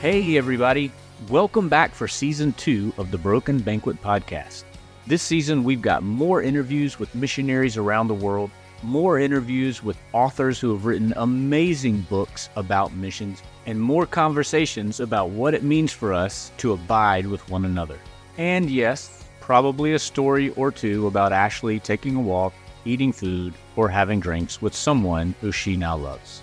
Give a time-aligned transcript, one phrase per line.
[0.00, 0.92] Hey, everybody.
[1.28, 4.62] Welcome back for season two of the Broken Banquet podcast.
[5.08, 8.52] This season, we've got more interviews with missionaries around the world,
[8.84, 15.30] more interviews with authors who have written amazing books about missions, and more conversations about
[15.30, 17.98] what it means for us to abide with one another.
[18.36, 22.54] And yes, probably a story or two about Ashley taking a walk,
[22.84, 26.40] eating food, or having drinks with someone who she now loves.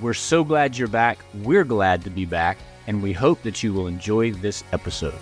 [0.00, 1.24] We're so glad you're back.
[1.44, 5.14] We're glad to be back, and we hope that you will enjoy this episode.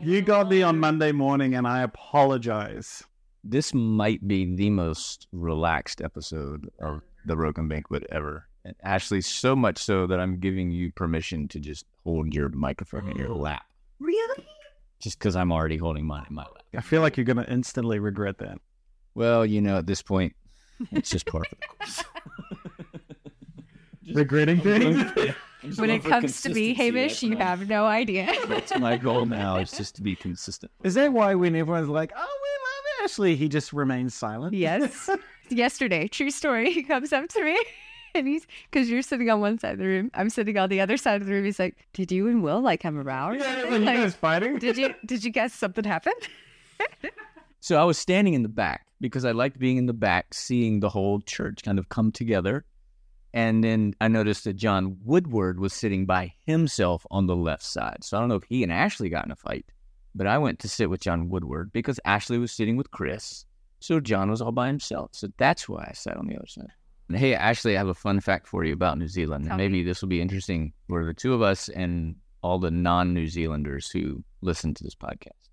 [0.00, 3.04] You got me on Monday morning, and I apologize.
[3.44, 8.48] This might be the most relaxed episode of the Broken Banquet ever.
[8.64, 13.08] And Ashley, so much so that I'm giving you permission to just hold your microphone
[13.10, 13.66] in your lap.
[14.00, 14.44] Really?
[14.98, 16.64] Just because I'm already holding mine in my lap.
[16.76, 18.58] I feel like you're going to instantly regret that.
[19.16, 20.36] Well, you know, at this point,
[20.92, 22.04] it's just part of the course.
[24.14, 25.02] Regretting things?
[25.78, 28.32] When it comes to me, Hamish, you have no idea.
[28.46, 30.70] That's my goal now, is just to be consistent.
[30.84, 32.48] Is that why when everyone's like, "Oh, we
[33.00, 34.54] love Ashley," he just remains silent?
[34.54, 35.10] yes.
[35.48, 37.58] Yesterday, true story, he comes up to me
[38.14, 40.80] and he's, because you're sitting on one side of the room, I'm sitting on the
[40.80, 41.44] other side of the room.
[41.44, 43.40] He's like, Did you and Will like come around?
[43.40, 44.58] Yeah, when you Like, guys fighting.
[44.60, 46.14] did you did you guess something happened?
[47.66, 50.78] So I was standing in the back because I liked being in the back, seeing
[50.78, 52.64] the whole church kind of come together.
[53.34, 58.04] And then I noticed that John Woodward was sitting by himself on the left side.
[58.04, 59.66] So I don't know if he and Ashley got in a fight,
[60.14, 63.44] but I went to sit with John Woodward because Ashley was sitting with Chris.
[63.80, 65.10] So John was all by himself.
[65.14, 66.70] So that's why I sat on the other side.
[67.08, 69.50] And hey, Ashley, I have a fun fact for you about New Zealand.
[69.56, 72.14] Maybe this will be interesting for the two of us and
[72.44, 75.45] all the non New Zealanders who listen to this podcast.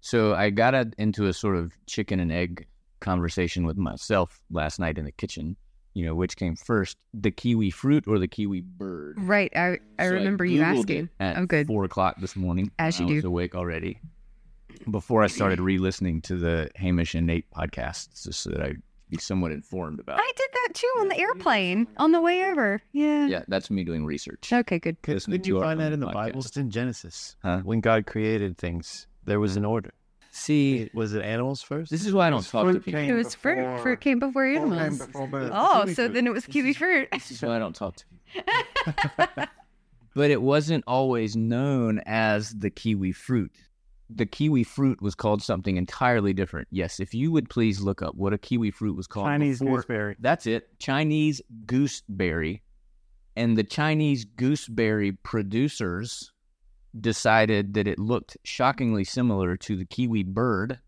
[0.00, 2.66] So I got a, into a sort of chicken and egg
[3.00, 5.56] conversation with myself last night in the kitchen.
[5.94, 9.16] You know, which came first, the kiwi fruit or the kiwi bird?
[9.20, 9.50] Right.
[9.56, 11.04] I, I So remember you asking.
[11.04, 11.66] it at Oh, good.
[11.66, 12.70] Four o'clock this morning.
[12.78, 13.28] As you I was do.
[13.28, 14.00] awake already.
[14.88, 19.18] Before I started re-listening to the Hamish and Nate podcasts, just so that I'd be
[19.18, 20.20] somewhat informed about.
[20.20, 22.80] I did that too on the airplane on the way over.
[22.92, 23.26] Yeah.
[23.26, 24.52] yeah, that's me doing research.
[24.52, 24.96] Okay, good.
[25.08, 26.12] Listening Didn't you find that in the podcast.
[26.14, 26.38] Bible?
[26.40, 27.34] It's in Genesis.
[27.42, 27.62] Huh?
[27.64, 29.92] When God created things, there was an order.
[30.32, 31.90] See, Was it animals first?
[31.90, 33.00] this is why I don't talk to Fruit people.
[33.00, 33.56] It was fruit.
[33.56, 35.06] before- Fruit came before fruit came animals.
[35.06, 35.50] before birds.
[35.52, 36.14] Oh, Kiwi so fruit.
[36.14, 37.08] then it was kiwi fruit.
[37.12, 39.46] This is why I don't talk to people.
[40.14, 43.52] but it wasn't always known as the kiwi fruit.
[44.12, 46.68] The kiwi fruit was called something entirely different.
[46.70, 49.26] Yes, if you would please look up what a kiwi fruit was called.
[49.26, 50.16] Chinese before- gooseberry.
[50.20, 50.68] That's it.
[50.78, 52.62] Chinese gooseberry.
[53.36, 56.32] And the Chinese gooseberry producers
[56.98, 60.78] decided that it looked shockingly similar to the kiwi bird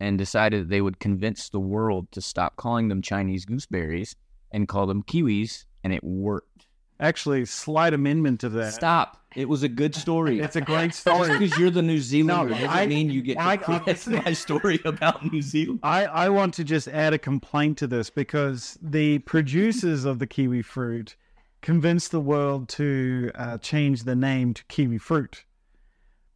[0.00, 4.14] and decided that they would convince the world to stop calling them Chinese gooseberries
[4.52, 6.66] and call them kiwis, and it worked.
[7.00, 8.72] Actually, slight amendment to that.
[8.74, 9.22] Stop.
[9.36, 10.40] It was a good story.
[10.40, 11.38] It's a great Just story.
[11.38, 14.80] because you're the New Zealander No, doesn't I- mean you get to I- my story
[14.84, 15.80] about New Zealand.
[15.82, 20.26] I, I want to just add a complaint to this because the producers of the
[20.26, 21.14] kiwi fruit
[21.60, 25.44] convinced the world to uh, change the name to kiwi fruit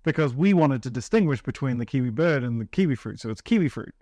[0.02, 3.20] because we wanted to distinguish between the kiwi bird and the kiwi fruit.
[3.20, 3.94] So it's kiwi fruit.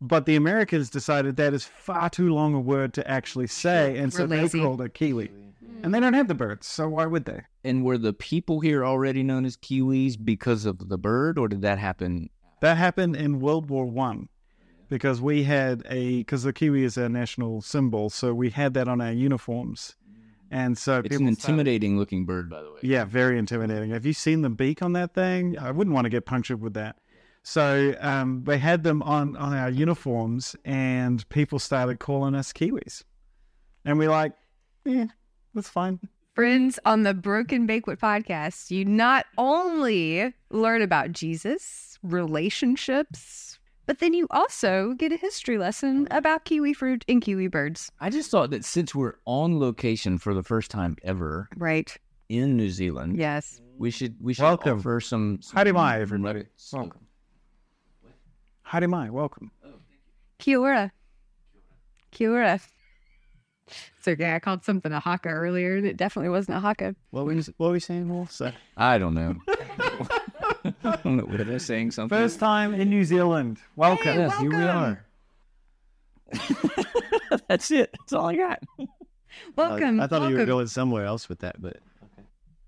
[0.00, 4.12] But the Americans decided that is far too long a word to actually say, and
[4.12, 4.60] so We're they lazy.
[4.60, 5.26] called it kiwi.
[5.26, 5.84] Hmm.
[5.84, 7.42] And they don't have the birds, so why would they?
[7.64, 11.62] And were the people here already known as Kiwis because of the bird, or did
[11.62, 12.30] that happen?
[12.60, 14.28] That happened in World War One
[14.88, 18.88] because we had a because the kiwi is our national symbol, so we had that
[18.88, 19.96] on our uniforms,
[20.50, 22.78] and so It's people an started- intimidating looking bird, by the way.
[22.82, 23.90] yeah, very intimidating.
[23.90, 25.58] Have you seen the beak on that thing?
[25.58, 26.96] I wouldn't want to get punctured with that.
[27.42, 33.02] So um, they had them on on our uniforms, and people started calling us kiwis,
[33.84, 34.32] and we're like,
[34.84, 35.06] yeah,
[35.54, 36.00] that's fine.
[36.34, 43.49] Friends, on the Broken Banquet podcast, you not only learn about Jesus, relationships,
[43.90, 46.16] but then you also get a history lesson mm.
[46.16, 47.90] about kiwi fruit and kiwi birds.
[47.98, 51.96] I just thought that since we're on location for the first time ever Right.
[52.28, 53.60] in New Zealand, Yes.
[53.78, 54.78] we should we should Welcome.
[54.78, 55.42] offer some.
[55.42, 56.44] some Haere mai, everybody.
[56.54, 57.06] some- Welcome.
[58.62, 59.50] Haere mai, welcome.
[59.66, 59.70] Oh,
[60.38, 60.92] Kia ora.
[62.12, 62.60] Kia ora.
[63.98, 64.36] It's okay.
[64.36, 66.94] I called something a haka earlier, and it definitely wasn't a haka.
[67.10, 68.30] What were you, what were you saying, Wolf?
[68.30, 69.34] So, I don't know.
[70.84, 71.16] I don't
[71.48, 71.58] know.
[71.58, 72.16] Saying something?
[72.16, 73.58] First time in New Zealand.
[73.76, 74.18] Welcome.
[74.18, 75.04] yeah, here we are.
[77.48, 77.90] That's it.
[77.98, 78.62] That's all I got.
[79.56, 80.00] Welcome.
[80.00, 81.78] I thought you were going somewhere else with that, but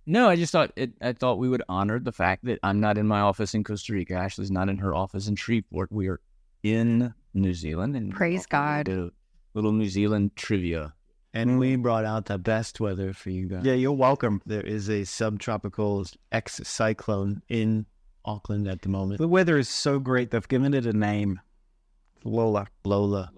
[0.07, 0.93] No, I just thought it.
[1.01, 3.93] I thought we would honor the fact that I'm not in my office in Costa
[3.93, 4.15] Rica.
[4.15, 5.91] Ashley's not in her office in Shreveport.
[5.91, 6.21] We are
[6.63, 8.89] in New Zealand, and Praise God.
[8.89, 9.11] a
[9.55, 10.95] little New Zealand trivia.
[11.35, 13.65] And we brought out the best weather for you guys.
[13.65, 14.43] Yeah, you're welcome.
[14.45, 17.87] There is a subtropical ex cyclone in
[18.25, 19.19] Auckland at the moment.
[19.19, 21.41] The weather is so great, they've given it a name
[22.25, 22.67] Lola.
[22.85, 23.31] Lola.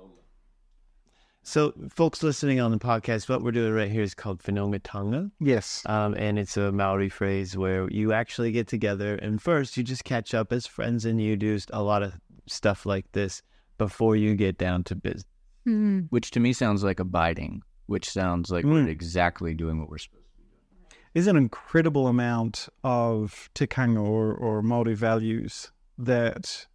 [1.46, 5.30] So, folks listening on the podcast, what we're doing right here is called Whanaungatanga.
[5.40, 5.82] Yes.
[5.84, 10.04] Um, and it's a Maori phrase where you actually get together and first you just
[10.04, 12.14] catch up as friends and you do a lot of
[12.46, 13.42] stuff like this
[13.76, 15.24] before you get down to business.
[15.64, 16.00] Hmm.
[16.10, 18.88] which to me sounds like abiding, which sounds like we're Mm.
[18.88, 20.23] exactly doing what we're supposed
[21.14, 26.66] There's an incredible amount of tikanga or, or Māori values that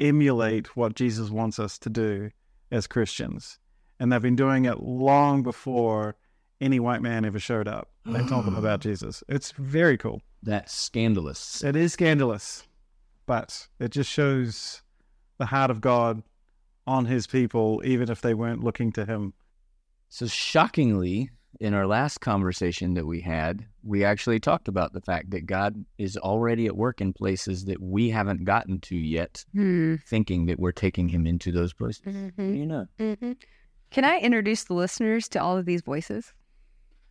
[0.00, 2.30] emulate what Jesus wants us to do
[2.70, 3.58] as Christians.
[4.00, 6.16] And they've been doing it long before
[6.58, 7.90] any white man ever showed up.
[8.06, 9.22] They told them about Jesus.
[9.28, 10.22] It's very cool.
[10.42, 11.62] That's scandalous.
[11.62, 12.66] It is scandalous,
[13.26, 14.80] but it just shows
[15.36, 16.22] the heart of God
[16.86, 19.34] on his people, even if they weren't looking to him.
[20.08, 21.30] So shockingly,
[21.60, 25.84] in our last conversation that we had, we actually talked about the fact that God
[25.98, 29.96] is already at work in places that we haven't gotten to yet, Hmm.
[30.06, 32.02] thinking that we're taking him into those places.
[32.06, 32.56] Mhm.
[32.58, 33.36] You know, Mhm.
[33.90, 36.32] Can I introduce the listeners to all of these voices?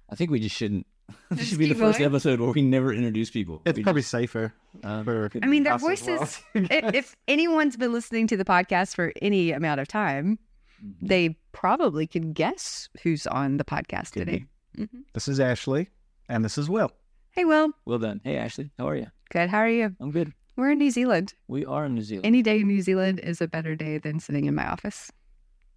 [0.10, 0.88] I think we just shouldn't.
[1.30, 2.10] This Just should be the first going?
[2.10, 3.62] episode where we never introduce people.
[3.66, 6.18] It's We probably just, safer for I mean, their us as well.
[6.20, 6.42] voices.
[6.56, 10.40] if, if anyone's been listening to the podcast for any amount of time,
[10.84, 11.06] Mm-hmm.
[11.06, 14.46] they probably can guess who's on the podcast Could today.
[14.78, 14.88] Mhm.
[15.14, 15.90] This is Ashley,
[16.28, 16.92] and this is Will.
[17.32, 17.72] Hey, Will.
[17.86, 18.20] well done.
[18.24, 19.08] Hey, Ashley, how are you?
[19.30, 19.50] Good.
[19.50, 19.96] How are you?
[20.00, 20.34] I'm good.
[20.56, 21.34] We're in New Zealand.
[21.48, 22.26] We are in New Zealand.
[22.26, 25.12] Any day in New Zealand is a better day than sitting in my office,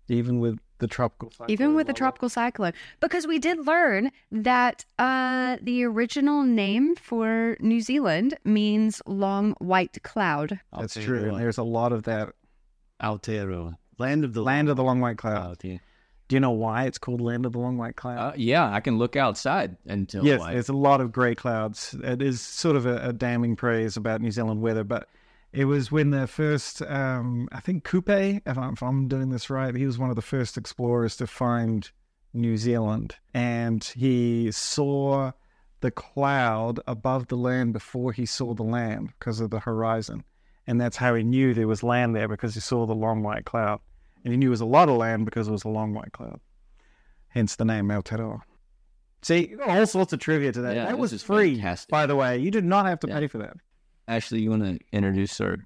[0.09, 1.51] Even with the tropical cyclone.
[1.51, 1.99] even with the Lola.
[1.99, 2.73] tropical cyclone.
[3.01, 10.03] Because we did learn that uh, the original name for New Zealand means long white
[10.03, 10.59] cloud.
[10.79, 11.29] That's true.
[11.31, 12.31] And there's a lot of that
[13.03, 15.51] Aotearoa, land of the land of the long white cloud.
[15.51, 15.81] Out here.
[16.29, 18.19] Do you know why it's called land of the long white cloud?
[18.19, 20.55] Uh, yeah, I can look outside and tell yes, why.
[20.55, 21.95] there's a lot of grey clouds.
[22.03, 25.09] It is sort of a, a damning praise about New Zealand weather, but
[25.53, 29.51] it was when the first, um, I think Kupe, if I'm, if I'm doing this
[29.51, 31.91] right, he was one of the first explorers to find
[32.33, 35.33] New Zealand, and he saw
[35.81, 40.25] the cloud above the land before he saw the land because of the horizon,
[40.67, 43.45] and that's how he knew there was land there because he saw the long white
[43.45, 43.81] cloud,
[44.25, 46.13] and he knew it was a lot of land because it was a long white
[46.13, 46.41] cloud.
[47.29, 48.41] Hence the name Aotearoa.
[49.23, 50.77] See, you got all sorts of trivia today.
[50.77, 51.91] Yeah, that was free, fantastic.
[51.91, 52.39] by the way.
[52.39, 53.21] You did not have to Yeah.
[53.21, 53.57] pay for that.
[54.07, 55.57] Ashley, you want to introduce our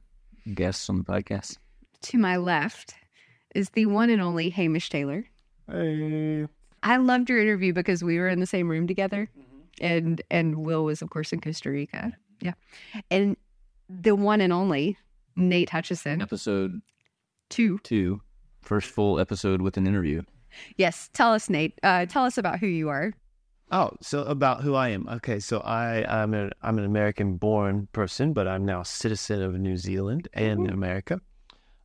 [0.55, 1.59] guests on the podcast?
[2.03, 2.95] To my left
[3.55, 5.25] is the one and only Hamish Taylor.
[5.71, 6.47] Hey.
[6.85, 9.59] I loved your interview because we were in the same room together, mm-hmm.
[9.81, 12.13] and and Will was of course in Costa Rica.
[12.41, 12.55] Yeah,
[13.11, 13.37] and
[13.89, 14.97] the one and only
[15.37, 16.21] Nate Hutchison.
[16.21, 16.81] Episode
[17.49, 17.79] Two.
[17.79, 18.21] two,
[18.63, 20.23] first full episode with an interview.
[20.77, 21.79] Yes, tell us, Nate.
[21.83, 23.13] Uh, tell us about who you are.
[23.71, 25.09] Oh, so about who I am.
[25.09, 29.43] Okay, so I I'm an I'm an American born person, but I'm now a citizen
[29.43, 31.21] of New Zealand and America.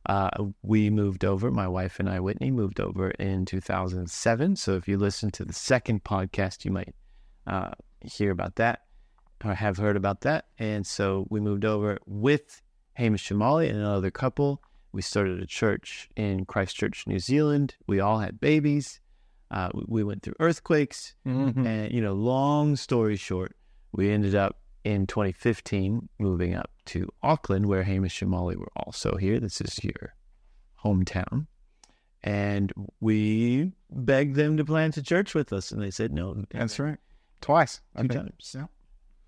[0.06, 0.28] Uh,
[0.62, 1.50] we moved over.
[1.50, 4.56] My wife and I, Whitney, moved over in 2007.
[4.56, 6.94] So if you listen to the second podcast, you might
[7.46, 7.70] uh,
[8.02, 8.80] hear about that
[9.44, 10.46] or have heard about that.
[10.58, 12.60] And so we moved over with
[12.94, 14.62] Hamish and Molly and another couple.
[14.92, 17.74] We started a church in Christchurch, New Zealand.
[17.86, 19.00] We all had babies.
[19.50, 21.14] Uh, we- we went through earthquakes.
[21.26, 21.66] Mhm.
[21.66, 23.56] And, you know, long story short,
[23.92, 29.40] we ended up in 2015 moving up to Auckland, where Hamish Molly were also here.
[29.40, 30.14] This is your
[30.84, 31.46] hometown.
[32.22, 36.44] And we begged them to plant a church with us, and they said no.
[36.50, 36.98] That's right.
[37.40, 37.80] Twice.
[37.94, 38.20] I Two think.
[38.20, 38.52] times.
[38.56, 38.66] Yeah.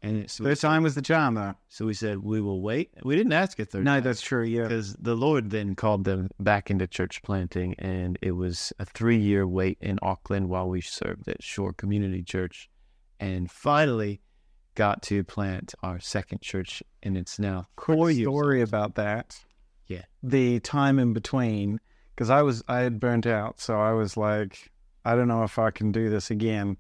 [0.07, 1.55] And so, Third time was the charm, though.
[1.69, 2.91] so we said, we will wait.
[3.03, 4.03] We didn't ask a third No, time.
[4.05, 4.45] that's true.
[4.45, 4.63] Yeah.
[4.63, 9.47] because the Lord then called them back into church planting, and it was a three-year
[9.47, 12.69] wait in Auckland while we served at Shore Community Church,
[13.19, 14.21] and finally
[14.75, 18.19] got to plant our second church, and it's now years.
[18.19, 19.39] story about that.
[19.87, 20.03] Yeah.
[20.23, 21.81] The time in between,
[22.15, 24.71] because I was I had burnt out, so I was like,
[25.05, 26.77] I don't know if I can do this again.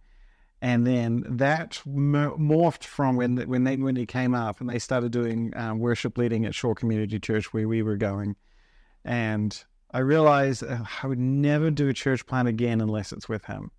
[0.66, 5.52] And then that morphed from when when they when came up and they started doing
[5.54, 8.34] um, worship leading at Shore Community Church where we were going,
[9.04, 13.44] and I realized uh, I would never do a church plant again unless it's with
[13.44, 13.70] him,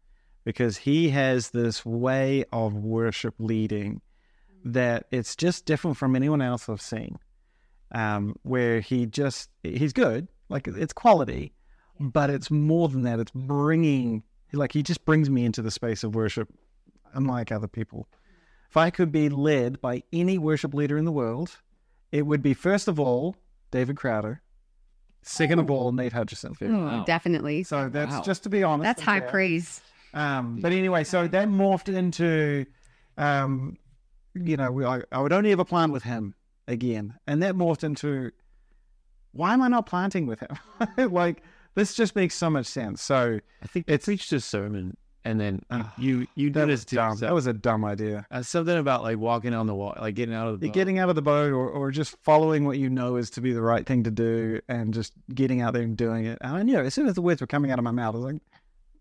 [0.46, 4.00] because he has this way of worship leading
[4.64, 7.20] that it's just different from anyone else I've seen.
[7.92, 11.52] Um, where he just he's good, like it's quality,
[12.00, 13.20] but it's more than that.
[13.20, 16.48] It's bringing like he just brings me into the space of worship,
[17.18, 18.08] unlike other people.
[18.70, 21.58] If I could be led by any worship leader in the world,
[22.12, 23.36] it would be first of all
[23.72, 24.42] David Crowder,
[25.24, 26.54] Second of all, Nate Hutchison.
[26.62, 27.64] Oh, Definitely.
[27.64, 28.22] So that's Wow.
[28.22, 28.84] just to be honest.
[28.86, 29.30] That's high yeah.
[29.30, 29.82] praise.
[30.14, 32.66] Um, but anyway, so that morphed into,
[33.18, 33.76] um,
[34.34, 36.34] you know, we, I, I would only ever plant with him
[36.66, 38.32] again, and that morphed into,
[39.34, 40.58] why am I not planting with him?
[41.12, 41.44] like
[41.76, 43.02] this just makes so much sense.
[43.02, 44.96] So I think It's- it's preached a sermon,
[45.28, 47.12] and then Ah, you you that was dumb.
[47.12, 47.20] yourself.
[47.20, 48.26] That was a dumb idea.
[48.32, 50.74] Uh, something about like walking on the wall, like getting out of the boat.
[50.74, 53.52] getting out of the boat, or, or just following what you know is to be
[53.54, 56.38] the right thing to do, and just getting out there and doing it.
[56.42, 58.18] And I knew as soon as the words were coming out of my mouth, I
[58.18, 58.42] was like,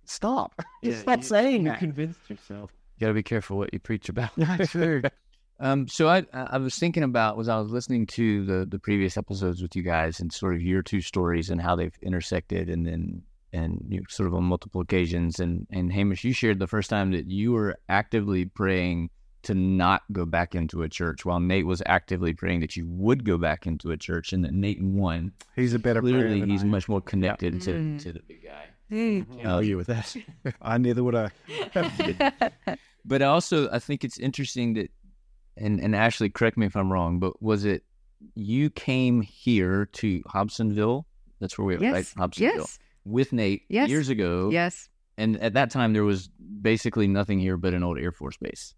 [0.04, 0.60] "Stop!
[0.82, 2.70] Yeah, Stop you- saying you that." convinced yourself.
[2.98, 4.30] You got to be careful what you preach about.
[4.36, 5.02] Yeah, true.
[5.58, 8.78] Um, so I I I was thinking about was I was listening to the the
[8.78, 12.68] previous episodes with you guys and sort of your two stories and how they've intersected
[12.68, 13.22] and then
[13.56, 16.88] and you know, sort of on multiple occasions and and Hamish you shared the first
[16.90, 19.10] time that you were actively praying
[19.42, 23.24] to not go back into a church while Nate was actively praying that you would
[23.24, 26.50] go back into a church and that Nate won He's a better player clearly than
[26.50, 28.02] he's I much more connected to, Mm.
[28.02, 29.44] to the big guy Mm.
[29.44, 30.14] I'll argue with that
[30.62, 31.30] I neither would I.
[33.04, 34.90] But also, I think it's interesting that,
[35.56, 37.84] and and Ashley, correct me if I'm wrong, but was it
[38.34, 41.04] you came here to Hobsonville?
[41.40, 42.04] That's where we are, right?
[42.04, 42.78] Hobsonville Yes.
[43.06, 43.88] With Nate Yes.
[43.88, 44.50] years ago.
[44.50, 44.88] Yes.
[45.16, 46.28] And at that time, there was
[46.60, 48.74] basically nothing here but an old Air Force base,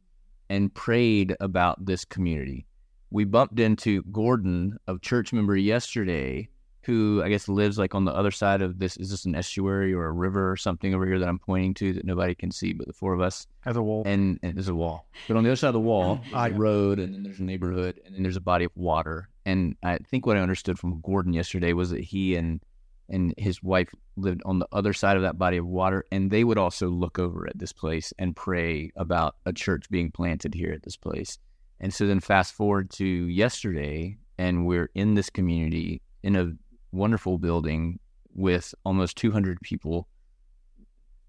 [0.48, 2.66] and prayed about this community.
[3.10, 6.48] We bumped into Gordon, a church member, yesterday,
[6.82, 8.96] who I guess lives like on the other side of this.
[8.98, 11.92] Is this an estuary or a river or something over here that I'm pointing to
[11.94, 13.46] that nobody can see but the four of us?
[13.66, 14.04] As a wall.
[14.06, 15.08] and, and there's a wall.
[15.26, 17.44] But on the other side of the wall, I there's road, and then there's a
[17.44, 19.28] neighborhood, and then there's a body of water.
[19.44, 22.60] And I think what I understood from Gordon yesterday was that he and
[23.08, 26.44] and his wife lived on the other side of that body of water, and they
[26.44, 30.72] would also look over at this place and pray about a church being planted here
[30.72, 31.38] at this place.
[31.80, 36.52] And so then fast forward to yesterday, and we're in this community in a
[36.92, 37.98] wonderful building
[38.34, 40.08] with almost 200 people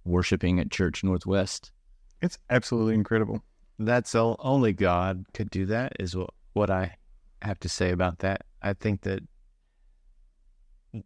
[0.05, 1.71] worshiping at Church Northwest.
[2.21, 3.43] It's absolutely incredible.
[3.77, 5.93] That's all, only God could do that.
[5.99, 6.95] Is what what I
[7.41, 8.45] have to say about that.
[8.61, 9.21] I think that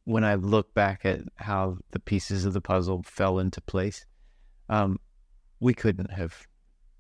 [0.06, 4.06] when I look back at how the pieces of the puzzle fell into place,
[4.70, 5.00] um,
[5.60, 6.48] we couldn't have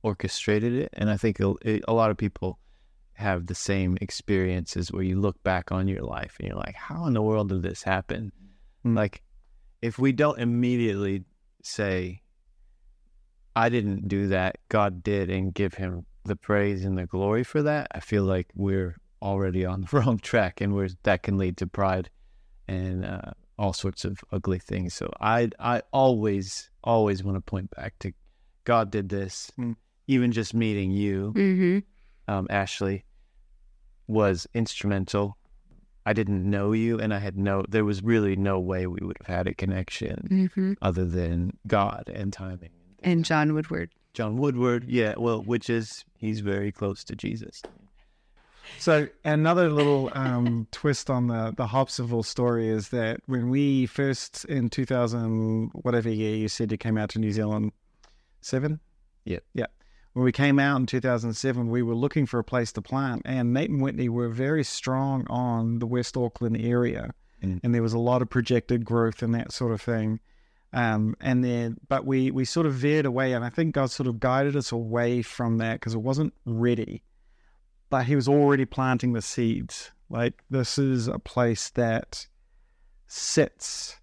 [0.03, 1.53] orchestrated it, and I think a,
[1.87, 2.59] a lot of people
[3.13, 7.05] have the same experiences where you look back on your life and you're like, "How
[7.05, 8.31] in the world did this happen?"
[8.85, 8.95] Mm.
[8.95, 9.23] Like,
[9.81, 11.23] if we don't immediately
[11.61, 12.21] say,
[13.55, 14.57] I didn't do that.
[14.69, 17.87] God did, and give him the praise and the glory for that.
[17.91, 21.67] I feel like we're already on the wrong track, and we're that can lead to
[21.67, 22.09] pride
[22.67, 24.93] and uh, all sorts of ugly things.
[24.93, 28.11] So I, I always, always want to point back to
[28.63, 29.51] God did this.
[29.59, 29.75] Mm.
[30.07, 32.31] Even just meeting you, Mm-hmm.
[32.33, 33.05] um, Ashley,
[34.07, 35.37] was instrumental.
[36.05, 37.63] I didn't know you, and I had no.
[37.69, 40.73] There was really no way we would have had a connection Mm-hmm.
[40.81, 42.71] other than God and timing.
[43.01, 43.91] And John Woodward.
[44.13, 47.61] John Woodward, yeah, well, which is he's very close to Jesus.
[48.79, 54.45] So another little um, twist on the the Hobsonville story is that when we first
[54.45, 57.71] in 2000 whatever year you said you came out to New Zealand,
[58.41, 58.79] seven,
[59.25, 59.39] Yeah.
[59.53, 59.67] yeah.
[60.13, 63.51] When we came out in 2007, we were looking for a place to plant, and
[63.51, 67.59] Nate and Whitney were very strong on the West Auckland area, Mm.
[67.63, 70.19] and there was a lot of projected growth and that sort of thing.
[70.71, 74.07] Um, and then, but we we sort of veered away, and I think God sort
[74.07, 77.01] of guided us away from that because it wasn't ready
[77.93, 79.91] but he was already planting the seeds.
[80.09, 82.25] Like this is a place that
[83.07, 83.99] sits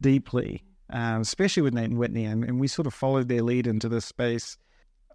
[0.00, 3.66] deeply, um, especially with Nate and Whitney, and, and we sort of followed their lead
[3.66, 4.56] into this space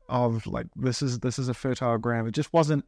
[0.09, 2.27] of like this is this is a fertile ground.
[2.27, 2.85] It just wasn't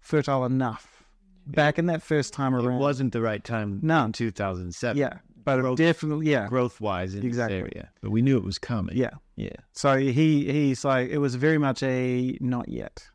[0.00, 1.04] fertile enough
[1.46, 2.76] back in that first time around.
[2.76, 4.04] It wasn't the right time No.
[4.04, 4.96] in 2007.
[4.96, 7.56] yeah, but it Growth- definitely yeah growth wise in Exactly.
[7.62, 8.96] this area, but we knew it was coming.
[8.96, 9.10] yeah.
[9.36, 9.56] yeah.
[9.72, 13.08] So he he's like it was very much a not yet,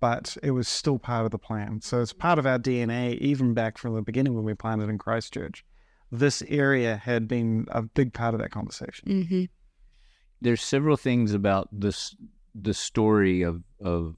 [0.00, 1.80] but it was still part of the plan.
[1.80, 4.98] So it's part of our DNA, even back from the beginning when we planted in
[4.98, 5.64] Christchurch.
[6.10, 9.08] This area had been a big part of that conversation.
[9.08, 9.44] Mm-hmm.
[10.40, 12.14] there's several things about this
[12.54, 14.16] the story of of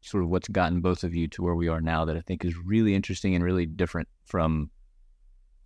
[0.00, 2.44] sort of what's gotten both of you to where we are now that I think
[2.44, 4.70] is really interesting and really different from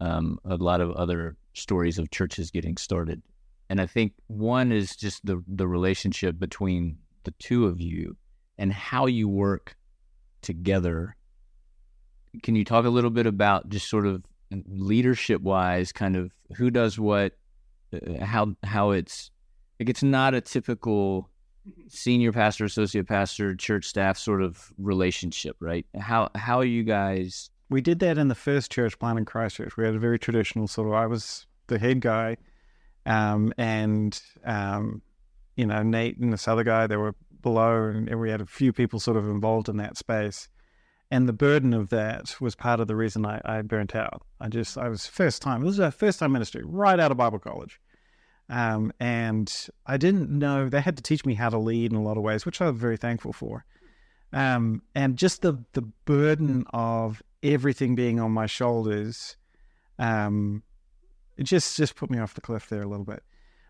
[0.00, 3.20] um, a lot of other stories of churches getting started.
[3.68, 8.16] And I think one is just the the relationship between the two of you
[8.58, 9.76] and how you work
[10.42, 11.16] together.
[12.42, 14.22] Can you talk a little bit about just sort of
[14.66, 17.32] leadership wise, kind of who does what,
[17.92, 19.30] uh, how how it's
[19.80, 21.28] like it's not a typical
[21.88, 25.86] senior pastor, associate pastor, church staff sort of relationship, right?
[25.98, 29.76] How how are you guys we did that in the first church plant in Christchurch.
[29.76, 30.94] We had a very traditional sort of.
[30.94, 32.36] I was the head guy,
[33.04, 35.02] um, and um,
[35.56, 38.72] you know Nate and this other guy they were below, and, we had a few
[38.72, 40.48] people sort of involved in that space.
[41.10, 44.22] And the burden of that was part of the reason I, I burnt out.
[44.40, 45.62] I just I was first time.
[45.62, 47.80] This was our first time ministry, right out of Bible college.
[48.50, 49.52] Um, and
[49.86, 52.22] I didn't know they had to teach me how to lead in a lot of
[52.22, 53.64] ways, which I'm very thankful for.
[54.32, 59.36] Um, and just the the burden of everything being on my shoulders,
[59.98, 60.62] um,
[61.36, 63.22] it just just put me off the cliff there a little bit.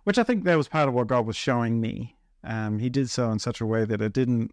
[0.04, 2.16] Which I think that was part of what God was showing me.
[2.44, 4.52] Um, he did so in such a way that it didn't,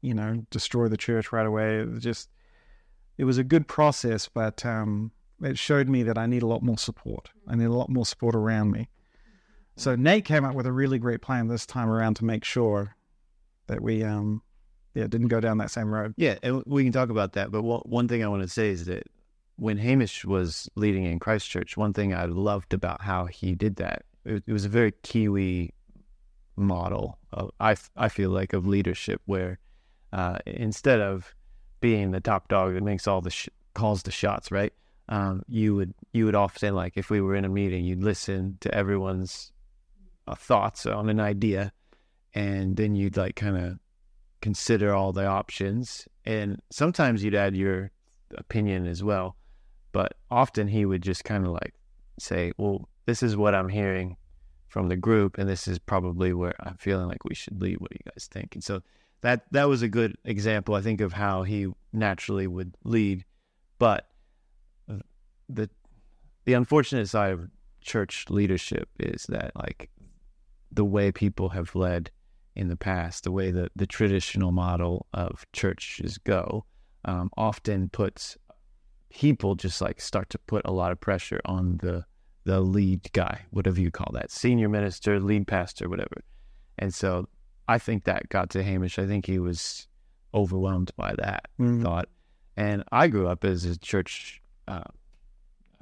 [0.00, 1.80] you know, destroy the church right away.
[1.80, 2.30] It was just,
[3.18, 5.12] it was a good process, but um,
[5.42, 7.30] it showed me that I need a lot more support.
[7.46, 8.88] I need a lot more support around me.
[9.76, 12.96] So Nate came up with a really great plan this time around to make sure
[13.66, 14.42] that we um,
[14.94, 16.14] yeah, didn't go down that same road.
[16.16, 17.50] Yeah, and we can talk about that.
[17.50, 19.04] But one thing I want to say is that
[19.56, 24.04] when Hamish was leading in Christchurch, one thing I loved about how he did that,
[24.24, 25.72] it, it was a very Kiwi
[26.60, 27.18] model.
[27.32, 29.58] Of, I I feel like of leadership where
[30.12, 31.34] uh, instead of
[31.80, 34.72] being the top dog that makes all the sh- calls the shots, right?
[35.08, 38.58] Um, you would you would often like if we were in a meeting, you'd listen
[38.60, 39.52] to everyone's
[40.28, 41.72] uh, thoughts on an idea,
[42.34, 43.78] and then you'd like kind of
[44.40, 46.06] consider all the options.
[46.24, 47.90] And sometimes you'd add your
[48.36, 49.36] opinion as well.
[49.92, 51.74] But often he would just kind of like
[52.18, 54.16] say, well, this is what I'm hearing
[54.70, 57.80] from the group, and this is probably where I'm feeling like we should lead.
[57.80, 58.54] What do you guys think?
[58.54, 58.82] And so
[59.20, 63.24] that that was a good example, I think, of how he naturally would lead.
[63.78, 64.08] But
[65.48, 65.68] the
[66.44, 67.48] the unfortunate side of
[67.80, 69.90] church leadership is that like
[70.72, 72.10] the way people have led
[72.54, 76.64] in the past, the way that the traditional model of churches go,
[77.04, 78.36] um, often puts
[79.10, 82.04] people just like start to put a lot of pressure on the
[82.44, 86.22] the lead guy, whatever you call that, senior minister, lead pastor, whatever.
[86.78, 87.28] And so
[87.68, 88.98] I think that got to Hamish.
[88.98, 89.86] I think he was
[90.32, 91.82] overwhelmed by that mm-hmm.
[91.82, 92.08] thought.
[92.56, 94.82] And I grew up as a church uh,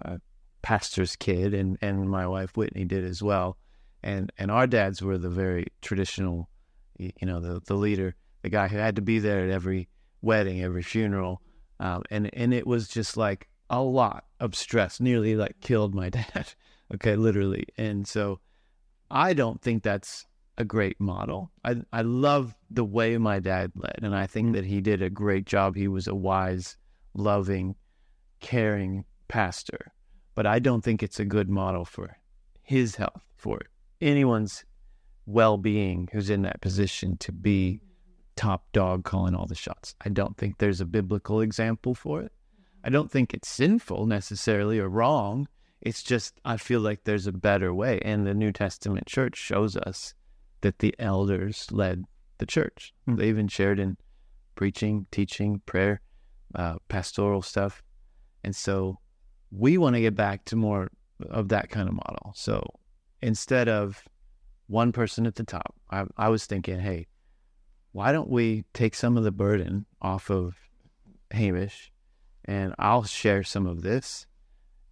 [0.05, 0.19] uh,
[0.63, 3.57] pastor's kid, and, and my wife Whitney did as well.
[4.03, 6.49] And and our dads were the very traditional
[6.99, 9.89] you know, the the leader, the guy who had to be there at every
[10.21, 11.41] wedding, every funeral,
[11.81, 16.09] um, and and it was just like a lot of stress, nearly like killed my
[16.19, 16.55] dad.
[16.95, 18.41] okay, literally, and so
[19.11, 20.27] I don't think that's
[20.57, 21.51] a great model.
[21.65, 24.53] I I love the way my dad led, and I think mm.
[24.55, 25.77] that he did a great job.
[25.77, 26.77] He was a wise,
[27.15, 27.77] loving,
[28.41, 29.93] caring pastor,
[30.35, 32.19] but I don't think it's a good model for
[32.63, 33.61] his health, for
[34.01, 34.65] anyone's
[35.27, 37.81] well being who's in that position to be
[38.37, 39.95] top dog calling all the shots.
[40.01, 42.33] I don't think there's a biblical example for it.
[42.89, 45.47] I don't think it's sinful necessarily or wrong.
[45.83, 48.01] It's just, I feel like there's a better way.
[48.01, 50.15] And the New Testament church shows us
[50.63, 52.07] that the elders led
[52.39, 52.95] the church.
[53.07, 53.21] Mm-hmm.
[53.21, 53.99] They even shared in
[54.55, 56.01] preaching, teaching, prayer,
[56.55, 57.83] uh, pastoral stuff.
[58.43, 58.99] And so
[59.51, 60.91] we want to get back to more
[61.29, 62.33] of that kind of model.
[62.37, 62.65] So
[63.21, 64.03] instead of
[64.67, 65.75] one person at the top.
[65.91, 67.09] I, I was thinking, hey,
[67.93, 70.55] why don't we take some of the burden off of
[71.33, 71.93] Hamish
[72.49, 74.27] and I'll share some of this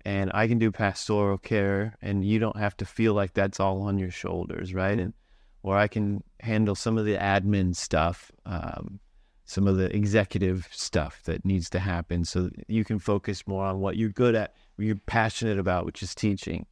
[0.05, 3.83] and I can do pastoral care and you don't have to feel like that's all
[3.83, 5.01] on your shoulders, right?
[5.01, 5.15] And
[5.63, 9.01] or I can handle some of the admin stuff, um,
[9.47, 13.81] some of the executive stuff that needs to happen so you can focus more on
[13.81, 16.67] what you're good at, what you're passionate about, which is teaching.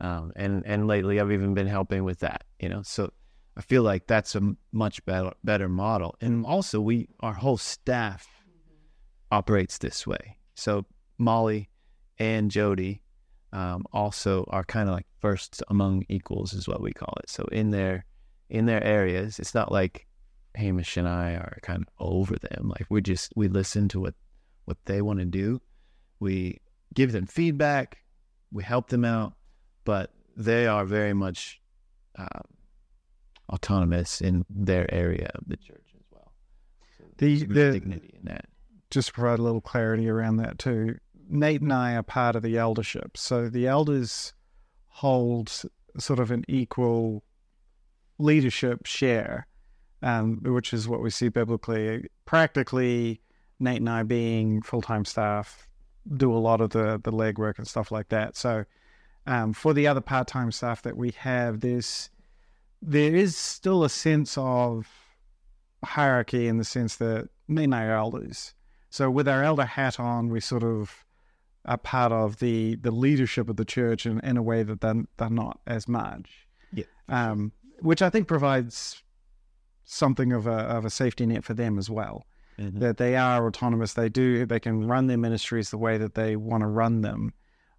[0.00, 2.82] Um, and and lately I've even been helping with that, you know.
[2.82, 3.12] So
[3.56, 6.14] I feel like that's a much better better model.
[6.20, 8.39] And also we our whole staff
[9.30, 10.36] operates this way.
[10.54, 10.84] So
[11.18, 11.68] Molly
[12.18, 13.02] and Jody
[13.52, 17.30] um, also are kind of like first among equals is what we call it.
[17.30, 18.04] So in their
[18.48, 20.06] in their areas, it's not like
[20.56, 22.68] Hamish and I are kind of over them.
[22.68, 24.14] Like we just we listen to what
[24.64, 25.60] what they want to do.
[26.18, 26.60] We
[26.94, 27.98] give them feedback.
[28.52, 29.34] We help them out
[29.84, 31.60] but they are very much
[32.16, 32.44] um,
[33.52, 36.32] autonomous in their area of the church as well.
[36.96, 38.46] So the, the dignity in that.
[38.90, 40.98] Just to provide a little clarity around that too.
[41.28, 44.32] Nate and I are part of the eldership, so the elders
[44.88, 45.50] hold
[45.98, 47.22] sort of an equal
[48.18, 49.46] leadership share,
[50.02, 52.08] um, which is what we see biblically.
[52.26, 53.20] Practically,
[53.60, 55.68] Nate and I being full time staff
[56.16, 58.36] do a lot of the the legwork and stuff like that.
[58.36, 58.64] So
[59.26, 62.10] um, for the other part-time staff that we have, there's
[62.82, 64.88] there is still a sense of
[65.84, 68.54] hierarchy in the sense that men are elders,
[68.90, 71.04] So with our elder hat on, we sort of
[71.64, 75.04] are part of the the leadership of the church in, in a way that they're,
[75.16, 76.48] they're not as much.
[76.72, 76.84] Yeah.
[77.08, 79.02] Um, which I think provides
[79.84, 82.26] something of a of a safety net for them as well.
[82.58, 82.80] Mhm.
[82.80, 83.94] That they are autonomous.
[83.94, 87.32] They do they can run their ministries the way that they want to run them,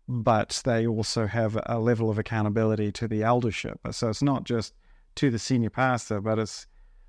[0.08, 3.80] but they also have a level of accountability to the eldership.
[3.92, 4.74] So it's not just
[5.16, 6.68] to the senior pastor, but it's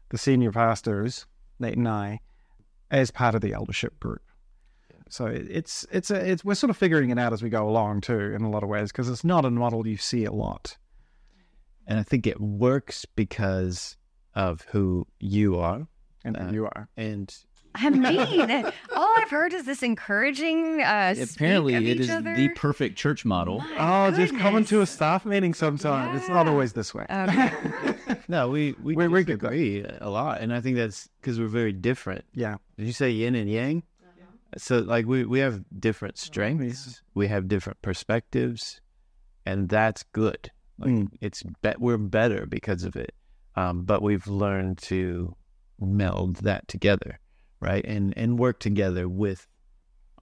[0.08, 1.26] the senior pastors,
[1.60, 2.20] Nate and I,
[2.92, 4.22] as part of the eldership group.
[5.09, 8.02] So it's it's a it's we're sort of figuring it out as we go along
[8.02, 10.78] too, in a lot of ways, because it's not a model you see a lot.
[11.87, 13.96] And I think it works because
[14.35, 15.87] of who you are.
[16.24, 16.88] And Uh, you are.
[16.96, 17.35] And
[17.74, 20.82] I mean, all I've heard is this encouraging.
[20.82, 22.35] Uh, speak Apparently, of it each is other.
[22.37, 23.58] the perfect church model.
[23.78, 26.16] My Oh, just coming to a staff meeting sometime.
[26.16, 27.06] It's not always this way.
[27.11, 27.52] Okay.
[28.28, 29.48] no, we we We're- we're good, though.
[29.48, 32.24] disagree a lot, and I think that's because we're very different.
[32.35, 32.56] yeah.
[32.76, 33.82] Did you say yin and yang?
[34.02, 34.24] Yeah.
[34.58, 38.80] So like we we have different strengths, we have different perspectives,
[39.46, 40.50] and that's good.
[40.78, 41.08] Like Mm.
[41.20, 43.14] it's bet we're better because of it.
[43.54, 45.37] Um, but we've learned to
[45.78, 47.18] meld that together,
[47.62, 47.85] right?
[47.87, 49.46] And and work together with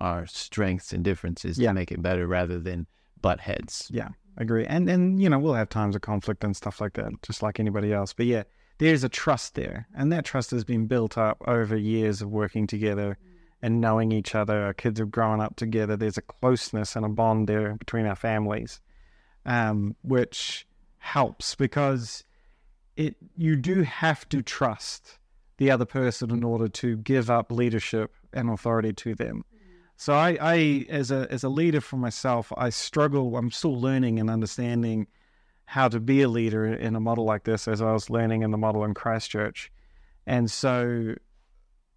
[0.00, 1.70] our strengths and differences Yeah.
[1.70, 2.86] to make it better rather than
[3.20, 3.88] butt heads.
[3.92, 4.64] Yeah, agree.
[4.66, 7.58] And and you know we'll have times of conflict and stuff like that, just like
[7.58, 8.12] anybody else.
[8.12, 8.44] But yeah,
[8.78, 12.66] there's a trust there, and that trust has been built up over years of working
[12.66, 13.18] together
[13.62, 14.62] and knowing each other.
[14.62, 15.96] Our kids have grown up together.
[15.96, 18.80] There's a closeness and a bond there between our families,
[19.44, 20.66] um, which
[20.98, 22.24] helps because
[22.96, 25.18] it you do have to trust
[25.60, 29.44] the other person in order to give up leadership and authority to them.
[29.54, 29.58] Mm.
[29.98, 33.36] So I, I as a as a leader for myself, I struggle.
[33.36, 35.06] I'm still learning and understanding
[35.66, 38.50] how to be a leader in a model like this, as I was learning in
[38.50, 39.70] the model in Christchurch.
[40.26, 41.14] And so,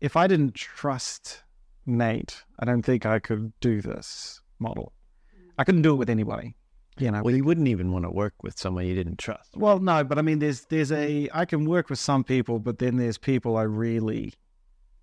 [0.02, 1.44] if I didn't trust
[1.86, 4.92] Nate, I don't think I could do this model.
[5.34, 5.52] Mm.
[5.58, 6.58] I couldn't do it with anybody.
[7.00, 9.58] You know, Well, you wouldn't even want to work with someone you didn't trust.
[9.58, 12.78] well, no, but I mean, there's there's a I can work with some people, but
[12.80, 14.34] then there's people I really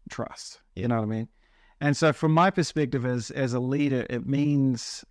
[0.09, 0.61] trust.
[0.77, 1.29] You know what I mean?
[1.81, 5.05] And so, from my perspective as as a leader, it means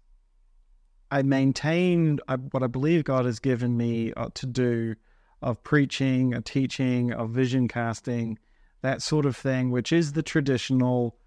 [1.12, 4.96] I maintain I, what I believe God has given me uh, to do
[5.42, 8.38] of preaching, of teaching, of vision casting,
[8.82, 11.18] that sort of thing, which is the traditional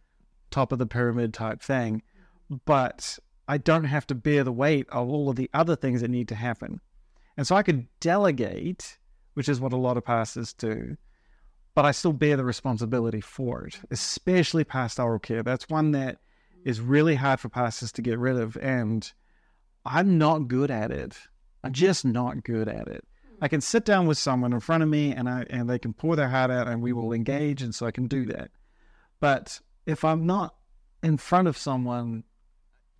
[0.50, 2.02] top of the pyramid type thing.
[2.64, 3.18] But
[3.52, 6.28] I don't have to bear the weight of all of the other things that need
[6.28, 6.80] to happen.
[7.36, 8.96] And so I could delegate,
[9.34, 10.96] which is what a lot of pastors do,
[11.74, 15.42] but I still bear the responsibility for it, especially pastoral care.
[15.42, 16.20] That's one that
[16.64, 18.56] is really hard for pastors to get rid of.
[18.56, 19.12] And
[19.84, 21.18] I'm not good at it.
[21.62, 23.04] I'm just not good at it.
[23.42, 25.92] I can sit down with someone in front of me and I and they can
[25.92, 27.16] pour their heart out and we will mm-hmm.
[27.16, 28.50] engage and so I can do that.
[29.20, 30.54] But if I'm not
[31.02, 32.24] in front of someone,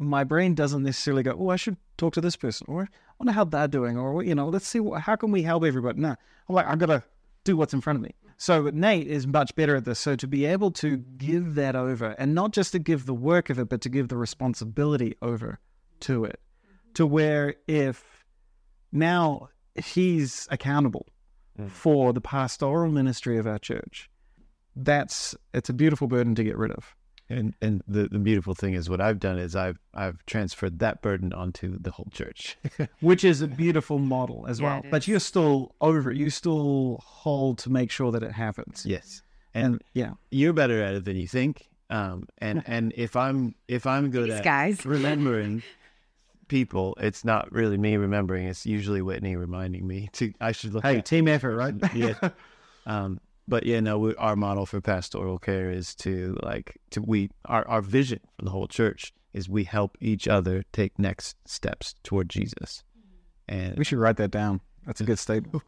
[0.02, 2.86] my brain doesn't necessarily go, "Oh, I should talk to this person," or "I
[3.18, 6.00] wonder how they're doing," or you know, let's see what, how can we help everybody.
[6.00, 6.10] No,
[6.48, 7.02] I'm like, I've gotta
[7.44, 8.14] do what's in front of me.
[8.36, 10.00] So Nate is much better at this.
[10.00, 13.50] So to be able to give that over, and not just to give the work
[13.50, 15.60] of it, but to give the responsibility over
[16.00, 16.40] to it,
[16.94, 18.24] to where if
[18.90, 21.06] now he's accountable
[21.58, 21.68] Mm.
[21.70, 24.10] for the pastoral ministry of our church,
[24.74, 26.96] that's it's a beautiful burden to get rid of.
[27.32, 31.02] And and the, the beautiful thing is what I've done is I've I've transferred that
[31.02, 32.58] burden onto the whole church.
[33.00, 34.82] which is a beautiful model as Yeah, well.
[34.90, 36.16] But you're still over it.
[36.16, 38.84] You still hold to make sure that it happens.
[38.86, 39.22] yes.
[39.54, 41.68] And, And yeah, you're better at it than you think.
[41.90, 44.84] Um and and if I'm if I'm good These at guys.
[44.96, 45.62] remembering
[46.48, 50.84] people, it's not really me remembering, it's usually Whitney reminding me to I should look
[50.84, 51.74] hey, at team effort, right?
[51.94, 52.14] yeah.
[52.84, 57.30] Um, but yeah, no, we, our model for pastoral care is to like to we
[57.46, 61.94] our our vision for the whole church is we help each other take next steps
[62.02, 63.54] toward Jesus, mm-hmm.
[63.54, 64.60] and we should write that down.
[64.86, 65.62] That's a good statement.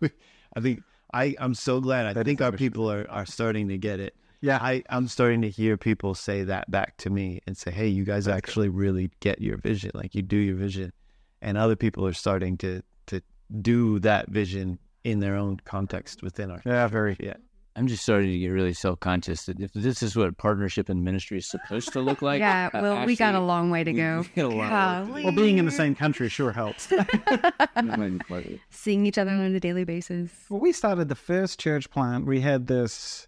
[0.56, 0.82] I think
[1.12, 2.06] I I'm so glad.
[2.06, 4.14] I That think our our people are are starting to get it.
[4.40, 7.88] Yeah, I I'm starting to hear people say that back to me and say, hey,
[7.88, 8.48] you guys That's good.
[8.48, 10.92] actually really get your vision, like you do your vision,
[11.40, 13.22] and other people are starting to to
[13.62, 17.16] do that vision in their own context within our yeah, very.
[17.20, 17.34] yeah.
[17.76, 21.02] I'm just starting to get really self conscious that if this is what partnership and
[21.02, 22.38] ministry is supposed to look like.
[22.38, 24.24] yeah, uh, well, we got a long way to go.
[24.37, 26.92] we got a long way to Well, being in the same country sure helps.
[28.70, 30.30] Seeing each other on a daily basis.
[30.48, 33.26] When we started the first church plant, we had this,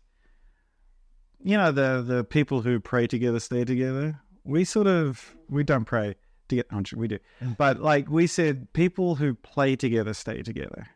[1.42, 4.20] you know, the the people who pray together stay together.
[4.44, 6.14] We sort of we don't pray
[6.48, 7.18] to get we do,
[7.58, 10.86] but like we said, people who play together stay together.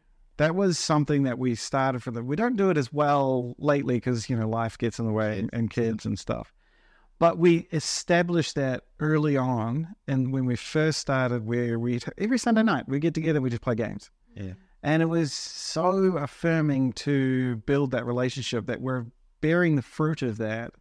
[0.41, 2.27] That was something that we started for them.
[2.27, 5.39] We don't do it as well lately because you know life gets in the way
[5.39, 6.51] and, and kids and stuff.
[7.19, 12.63] But we established that early on, and when we first started, where we every Sunday
[12.63, 14.11] night we get together, we just play games.
[14.35, 14.55] Yeah.
[14.83, 19.05] And it was so affirming to build that relationship that we're
[19.43, 20.73] bearing the fruit of that,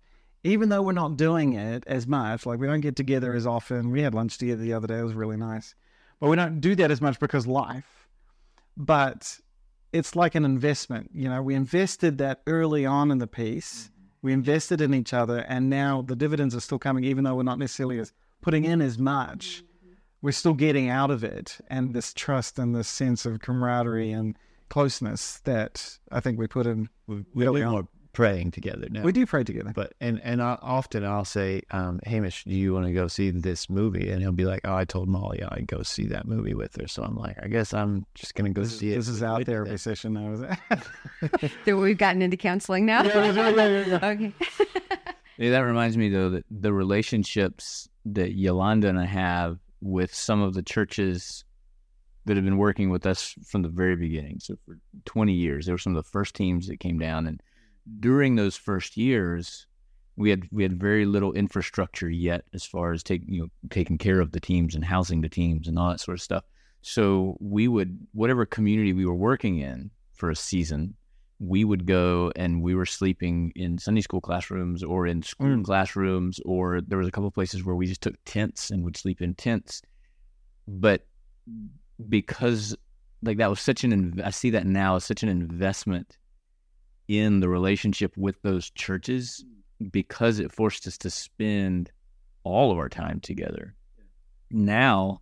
[0.46, 2.46] even though we're not doing it as much.
[2.46, 3.92] Like we don't get together as often.
[3.92, 5.76] We had lunch together the other day; it was really nice,
[6.22, 8.08] but we don't do that as much because life.
[8.78, 9.38] But
[9.92, 11.12] it's like an investment.
[11.14, 13.86] You know, we invested that early on in the piece.
[13.86, 13.96] Mm-hmm.
[14.22, 17.44] We invested in each other, and now the dividends are still coming, even though we're
[17.44, 19.64] not necessarily as putting in as much.
[19.64, 19.94] Mm-hmm.
[20.22, 24.36] We're still getting out of it, and this trust and this sense of camaraderie and
[24.70, 26.90] closeness that I think we put in.
[27.08, 27.88] We, we Early do on.
[28.18, 29.04] More praying together now.
[29.04, 29.72] We do pray together.
[29.74, 33.30] But and and I, often I'll say, um, Hamish, do you want to go see
[33.32, 34.10] this movie?
[34.10, 36.88] And he'll be like, Oh, I told Molly I'd go see that movie with her.
[36.88, 38.96] So I'm like, I guess I'm just gonna go This, see it.
[38.96, 41.52] this is out with there them." every session now, is it?
[41.66, 43.04] That we've gotten into counseling now.
[43.06, 44.34] okay.
[45.38, 50.42] Yeah, that reminds me though that the relationships that Yolanda and I have with some
[50.42, 51.46] of the churches
[52.26, 54.40] that have been working with us from the very beginning.
[54.42, 57.42] So for 20 years, they were some of the first teams that came down, and
[58.00, 59.68] during those first years,
[60.16, 63.98] we had we had very little infrastructure yet as far as taking you know taking
[63.98, 66.44] care of the teams and housing the teams and all that sort of stuff.
[66.82, 70.96] So we would whatever community we were working in for a season,
[71.40, 75.64] we would go and we were sleeping in Sunday school classrooms or in school Mm.
[75.64, 78.98] classrooms, or there was a couple of places where we just took tents and would
[78.98, 79.82] sleep in tents.
[80.68, 81.08] But
[82.10, 82.76] because
[83.22, 86.18] like that was such an inv- I see that now as such an investment
[87.10, 89.44] in the relationship with those churches
[89.92, 91.92] because it forced us to spend
[92.44, 93.74] all of our time together.
[94.52, 95.22] Now,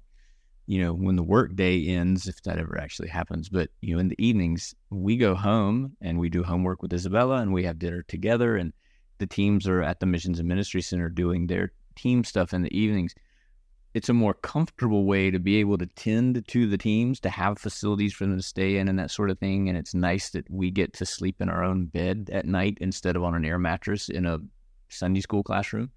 [0.67, 4.01] you know, when the work day ends, if that ever actually happens, but you know,
[4.01, 7.79] in the evenings, we go home and we do homework with Isabella and we have
[7.79, 8.73] dinner together and
[9.19, 12.77] the teams are at the Missions and Ministry Center doing their team stuff in the
[12.77, 13.15] evenings.
[13.97, 17.57] It's a more comfortable way to be able to tend to the teams, to have
[17.57, 19.69] facilities for them to stay in and that sort of thing.
[19.69, 23.15] And it's nice that we get to sleep in our own bed at night instead
[23.15, 24.37] of on an air mattress in a
[24.89, 25.89] Sunday school classroom.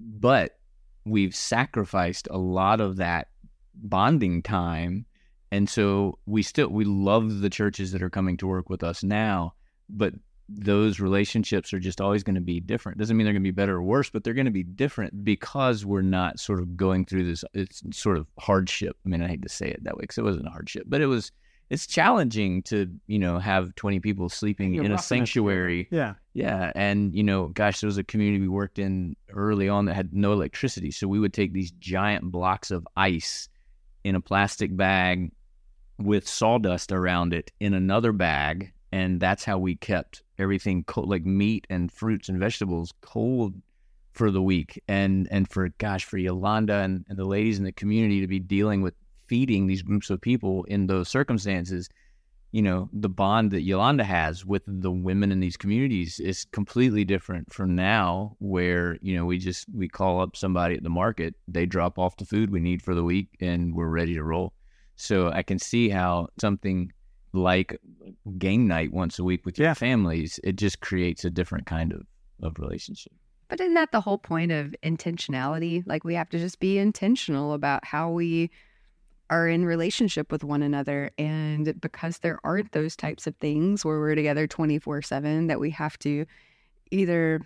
[0.00, 0.58] But
[1.04, 3.28] we've sacrificed a lot of that
[3.72, 5.06] bonding time.
[5.52, 9.04] And so we still we love the churches that are coming to work with us
[9.04, 9.54] now,
[9.88, 10.12] but
[10.54, 12.98] those relationships are just always going to be different.
[12.98, 15.24] Doesn't mean they're going to be better or worse, but they're going to be different
[15.24, 18.96] because we're not sort of going through this it's sort of hardship.
[19.04, 21.00] I mean, I hate to say it that way because it wasn't a hardship, but
[21.00, 21.32] it was
[21.70, 26.14] it's challenging to, you know, have 20 people sleeping You're in a sanctuary yeah.
[26.34, 29.94] yeah, and you know, gosh, there was a community we worked in early on that
[29.94, 33.48] had no electricity, so we would take these giant blocks of ice
[34.04, 35.32] in a plastic bag
[35.98, 41.24] with sawdust around it in another bag, and that's how we kept everything cold, like
[41.24, 43.54] meat and fruits and vegetables cold
[44.12, 47.72] for the week, and and for gosh, for Yolanda and, and the ladies in the
[47.72, 48.94] community to be dealing with
[49.26, 51.88] feeding these groups of people in those circumstances
[52.52, 57.04] you know the bond that Yolanda has with the women in these communities is completely
[57.04, 61.34] different from now where you know we just we call up somebody at the market
[61.48, 64.52] they drop off the food we need for the week and we're ready to roll.
[64.96, 66.92] So i can see how something
[67.32, 67.78] like
[68.38, 69.74] game night once a week with your Yeah.
[69.74, 72.06] families it just creates a different kind of
[72.42, 73.12] of relationship
[73.48, 75.82] But isn't that the whole point of intentionality?
[75.86, 78.50] Like we have to just be intentional about how we
[79.32, 81.10] are in relationship with one another.
[81.16, 85.70] And because there aren't those types of things where we're together 24 7, that we
[85.70, 86.26] have to
[86.90, 87.40] either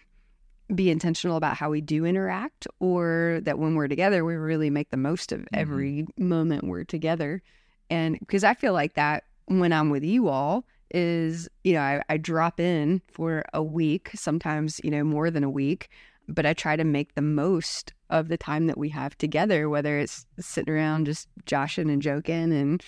[0.74, 4.90] be intentional about how we do interact or that when we're together, we really make
[4.90, 5.54] the most of mm-hmm.
[5.54, 7.40] every moment we're together.
[7.88, 12.02] And because I feel like that when I'm with you all is, you know, I,
[12.08, 15.88] I drop in for a week, sometimes, you know, more than a week,
[16.28, 19.98] but I try to make the most of the time that we have together, whether
[19.98, 22.82] it's sitting around just joshing and joking and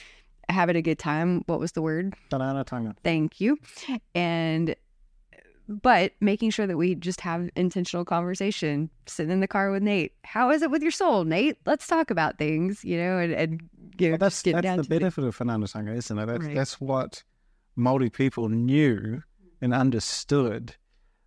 [0.49, 1.43] having a good time.
[1.47, 2.15] What was the word?
[3.03, 3.59] Thank you.
[4.15, 4.75] And
[5.69, 10.13] but making sure that we just have intentional conversation, sitting in the car with Nate.
[10.25, 11.59] How is it with your soul, Nate?
[11.67, 13.61] Let's talk about things, you know, and, and
[13.99, 16.27] you know, Well, that's get that's down the to the- benefit of whanaungatanga, isn't it?
[16.27, 16.55] That's Right.
[16.55, 17.23] that's what
[17.77, 19.23] Maori people knew
[19.61, 20.75] and understood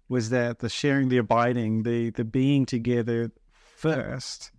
[0.09, 4.51] was that the sharing, the abiding, the the being together first,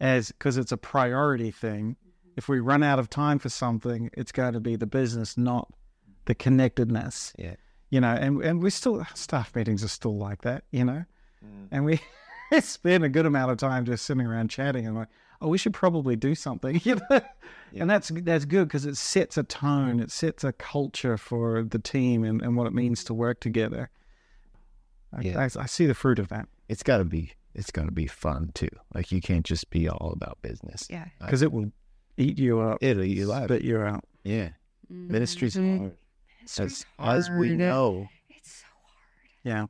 [0.00, 1.96] as because it's a priority thing.
[2.36, 5.72] If we run out of time for something, it's going to be the business, not
[6.24, 7.32] the connectedness.
[7.38, 7.54] Yeah.
[7.94, 10.64] You know, and and we still staff meetings are still like that.
[10.72, 11.04] You know,
[11.70, 12.00] and we
[12.60, 15.08] spend a good amount of time just sitting around chatting and like,
[15.40, 17.20] oh, we should probably do something, you know.
[17.80, 21.78] And that's that's good because it sets a tone, it sets a culture for the
[21.78, 23.90] team and, and what it means to work together.
[25.12, 25.40] I, Yeah.
[25.40, 26.48] I, I see the fruit of that.
[26.68, 28.70] It's got to be it's going to be fun too.
[28.92, 30.88] Like you can't just be all about business.
[30.90, 31.06] Yeah.
[31.20, 31.70] because it will
[32.16, 33.44] eat you up, It'll eat you up.
[33.44, 34.04] spit you out.
[34.24, 34.48] Yeah,
[34.88, 35.78] ministry's Mhm.
[35.78, 35.96] hard.
[36.44, 38.66] Ministry's As, as we know, It's so
[39.44, 39.68] hard.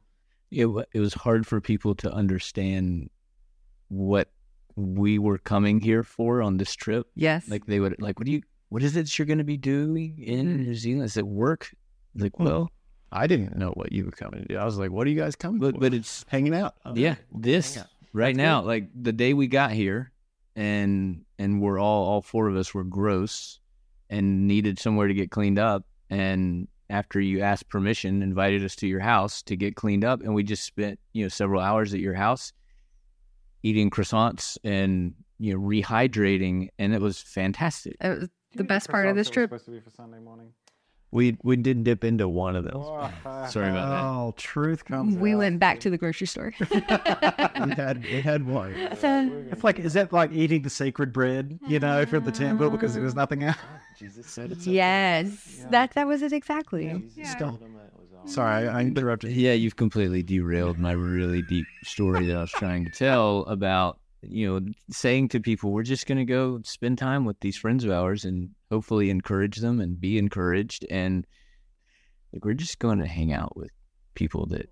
[0.51, 3.11] Yeah, it, it was hard for people to understand
[3.89, 4.31] what
[4.77, 7.07] we were coming here for on this trip.
[7.15, 7.49] Yes.
[7.49, 10.19] Like they would like, what do you, what is it you're going to be doing
[10.19, 10.63] in hmm.
[10.65, 11.05] New Zealand?
[11.05, 11.71] Is it work?
[12.17, 12.45] Like, hmm.
[12.45, 12.71] well,
[13.13, 14.57] I didn't know what you were coming to do.
[14.57, 16.75] I was like, "What are you guys coming but for?" but it's hanging out.
[16.95, 17.85] yeah, this Yeah.
[18.13, 20.11] right now, like the day we got here,
[20.57, 23.61] and and we're all all four of us were gross
[24.11, 28.87] and needed somewhere to get cleaned up, and after you asked permission, invited us to
[28.87, 32.01] your house to get cleaned up, and we just spent you know several hours at
[32.01, 32.53] your house
[33.63, 37.97] eating croissants and you know rehydrating, and it was fantastic.
[38.01, 39.51] It was the best part of this trip.
[39.51, 40.53] Supposed to be for Sunday morning.
[41.15, 42.73] We we did dip into one of those.
[42.75, 43.47] Oh.
[43.49, 44.03] Sorry about that.
[44.03, 45.17] Oh, truth comes.
[45.17, 45.39] We out.
[45.39, 46.53] went back to the grocery store.
[46.73, 46.81] we
[47.77, 48.75] had we had one.
[49.55, 52.95] It's like, is that like eating the sacred bread, you know, from the temple because
[52.95, 53.57] there was nothing else?
[53.97, 57.01] Jesus said it's yes, that that was it exactly.
[58.27, 59.31] Sorry, I interrupted.
[59.31, 63.99] Yeah, you've completely derailed my really deep story that I was trying to tell about,
[64.29, 67.85] you know, saying to people, we're just going to go spend time with these friends
[67.85, 70.87] of ours and hopefully encourage them and be encouraged.
[70.91, 71.27] And
[72.33, 73.71] like, we're just going to hang out with
[74.15, 74.71] people that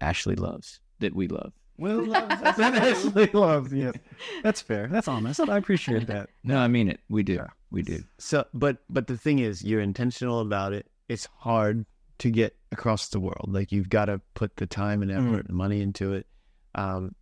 [0.00, 1.52] Ashley loves, that we love.
[1.76, 2.40] Will loves.
[2.56, 3.72] that Ashley loves.
[3.72, 3.94] Yes,
[4.42, 4.88] that's fair.
[4.88, 5.40] That's honest.
[5.40, 6.28] I appreciate that.
[6.42, 7.00] No, I mean it.
[7.08, 7.40] We do.
[7.70, 8.02] We do.
[8.18, 10.86] So, but but the thing is, you're intentional about it.
[11.08, 11.86] It's hard
[12.18, 13.46] to get across the world.
[13.48, 16.26] Like you've got to put the time and effort and money into it.
[16.74, 17.14] Um,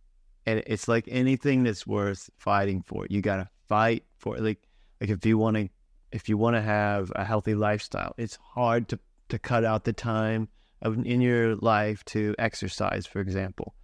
[0.47, 3.05] and it's like anything that's worth fighting for.
[3.09, 4.41] You got to fight for it.
[4.41, 4.67] Like
[5.01, 5.69] like if you want to
[6.11, 9.93] if you want to have a healthy lifestyle, it's hard to to cut out the
[9.93, 10.47] time
[10.81, 13.75] of in your life to exercise, for example.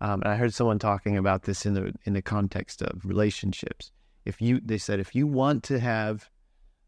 [0.00, 3.90] Um, and I heard someone talking about this in the in the context of relationships.
[4.24, 6.30] If you, they said, if you want to have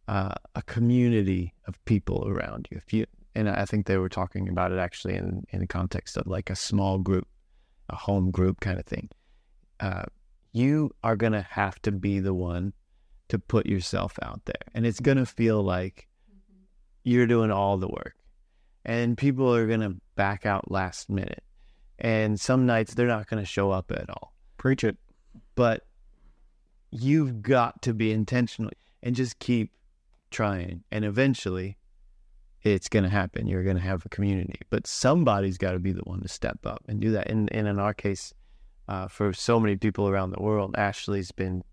[0.07, 4.49] uh, a community of people around you, if you, and I think they were talking
[4.49, 7.27] about it actually in in the context of like a small group,
[7.89, 9.09] a home group kind of thing.
[9.81, 10.05] Uh,
[10.53, 12.73] you are gonna have to be the one
[13.29, 16.09] to put yourself out there, and it's gonna feel like
[17.03, 18.15] you're doing all the work,
[18.85, 21.43] and people are gonna back out last minute
[21.99, 24.35] and some nights they're not going to show up at all.
[24.57, 24.97] Preach it.
[25.55, 25.87] But
[26.91, 29.73] you've got to be intentional and just keep
[30.31, 31.77] trying, and eventually,
[32.63, 33.47] it's going to happen.
[33.47, 36.65] You're going to have a community, but somebody's got to be the one to step
[36.65, 37.31] up and do that.
[37.31, 38.33] And, and in our case,
[38.89, 41.65] uh, for so many people around the world, Ashley's been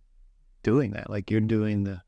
[0.63, 1.09] doing that.
[1.09, 2.01] Like you're doing the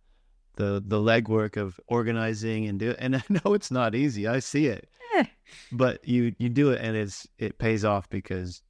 [0.56, 4.28] the the legwork of organizing and do and I know it's not easy.
[4.28, 4.88] I see it.
[5.16, 5.26] Eh.
[5.72, 8.62] But you you do it and it's it pays off because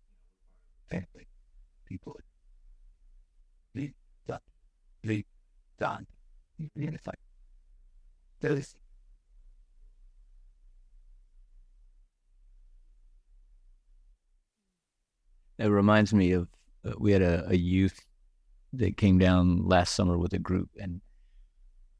[0.89, 1.27] family,
[1.85, 2.19] people,
[3.75, 3.93] lead,
[4.27, 4.39] done,
[5.03, 5.25] lead,
[5.79, 6.05] done,
[6.75, 7.15] unified.
[8.41, 8.75] There is
[15.57, 16.47] It reminds me of
[16.85, 18.05] uh, we had a, a youth
[18.73, 21.01] that came down last summer with a group, and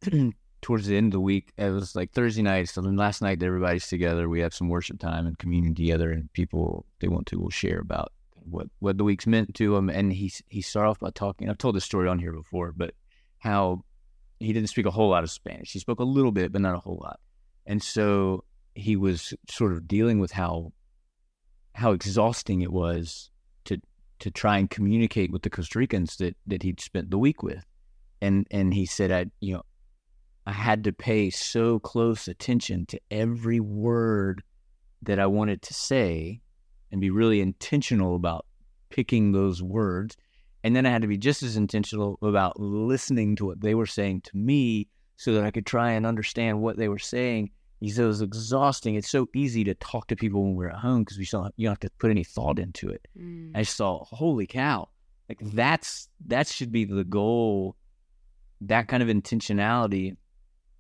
[0.62, 2.70] towards the end of the week, it was like Thursday night.
[2.70, 4.28] So then last night, everybody's together.
[4.28, 7.80] We have some worship time and communion together, and people they want to will share
[7.80, 9.90] about what what the week's meant to them.
[9.90, 11.50] And he he started off by talking.
[11.50, 12.94] I've told this story on here before, but
[13.38, 13.84] how
[14.40, 15.72] he didn't speak a whole lot of Spanish.
[15.72, 17.20] He spoke a little bit, but not a whole lot.
[17.66, 18.44] And so
[18.76, 20.74] he was sort of dealing with how
[21.74, 23.32] how exhausting it was
[24.24, 27.66] to try and communicate with the Costa Ricans that that he'd spent the week with.
[28.22, 29.64] And and he said I you know
[30.48, 34.42] I had to pay so close attention to every word
[35.02, 36.40] that I wanted to say
[36.90, 38.46] and be really intentional about
[38.90, 40.16] picking those words.
[40.64, 43.86] And then I had to be just as intentional about listening to what they were
[43.86, 47.52] saying to me so that I could try and understand what they were saying.
[47.84, 48.96] He said it was exhausting.
[48.96, 51.68] It's so easy to talk to people when we're at home because we don't you
[51.68, 53.06] don't have to put any thought into it.
[53.14, 53.54] I mm.
[53.58, 54.88] just thought, holy cow,
[55.28, 57.76] like that's that should be the goal.
[58.62, 60.16] That kind of intentionality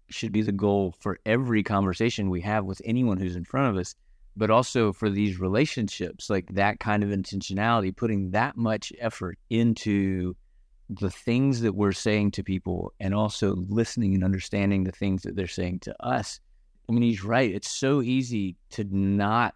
[0.08, 3.82] should be the goal for every conversation we have with anyone who's in front of
[3.82, 3.96] us,
[4.38, 10.38] but also for these relationships, like that kind of intentionality, putting that much effort into
[10.90, 15.36] the things that we're saying to people and also listening and understanding the things that
[15.36, 16.40] they're saying to us.
[16.88, 17.54] I mean, he's right.
[17.54, 19.56] It's so easy to not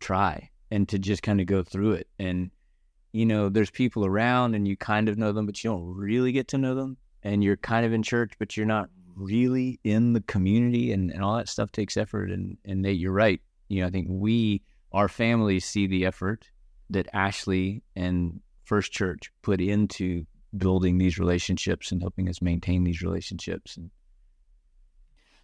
[0.00, 2.08] try and to just kind of go through it.
[2.18, 2.50] And,
[3.12, 6.32] you know, there's people around and you kind of know them, but you don't really
[6.32, 6.96] get to know them.
[7.22, 11.22] And you're kind of in church, but you're not really in the community and, and
[11.22, 12.30] all that stuff takes effort.
[12.30, 13.40] And, and Nate, you're right.
[13.68, 16.50] You know, I think we, our families see the effort
[16.90, 20.26] that Ashley and First Church put into
[20.56, 23.76] building these relationships and helping us maintain these relationships.
[23.76, 23.90] And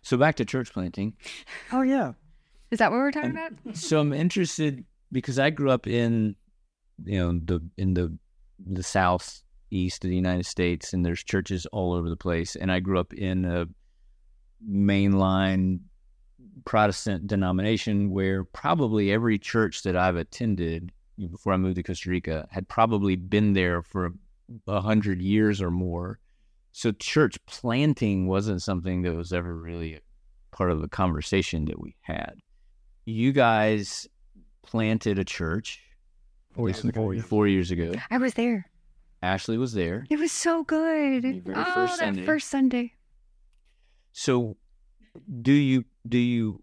[0.02, 1.14] so back to church planting.
[1.72, 2.12] Oh yeah.
[2.70, 3.52] Is that what we're talking about?
[3.76, 6.36] so I'm interested because I grew up in
[7.04, 8.16] you know the in the
[8.66, 12.56] the southeast of the United States, and there's churches all over the place.
[12.56, 13.66] And I grew up in a
[14.68, 15.80] mainline
[16.64, 20.92] Protestant denomination where probably every church that I've attended
[21.30, 24.12] before I moved to Costa Rica had probably been there for
[24.66, 26.18] a hundred years or more.
[26.78, 29.98] So church planting wasn't something that was ever really
[30.52, 32.34] part of the conversation that we had.
[33.04, 34.06] You guys
[34.62, 35.80] planted a church
[36.52, 37.22] Four years ago, yeah.
[37.22, 37.94] four years ago.
[38.12, 38.70] I was there.
[39.22, 40.06] Ashley was there.
[40.08, 41.22] It was so good.
[41.22, 42.24] Very oh, first that Sunday.
[42.24, 42.92] first Sunday.
[44.12, 44.56] So,
[45.42, 46.60] do you do you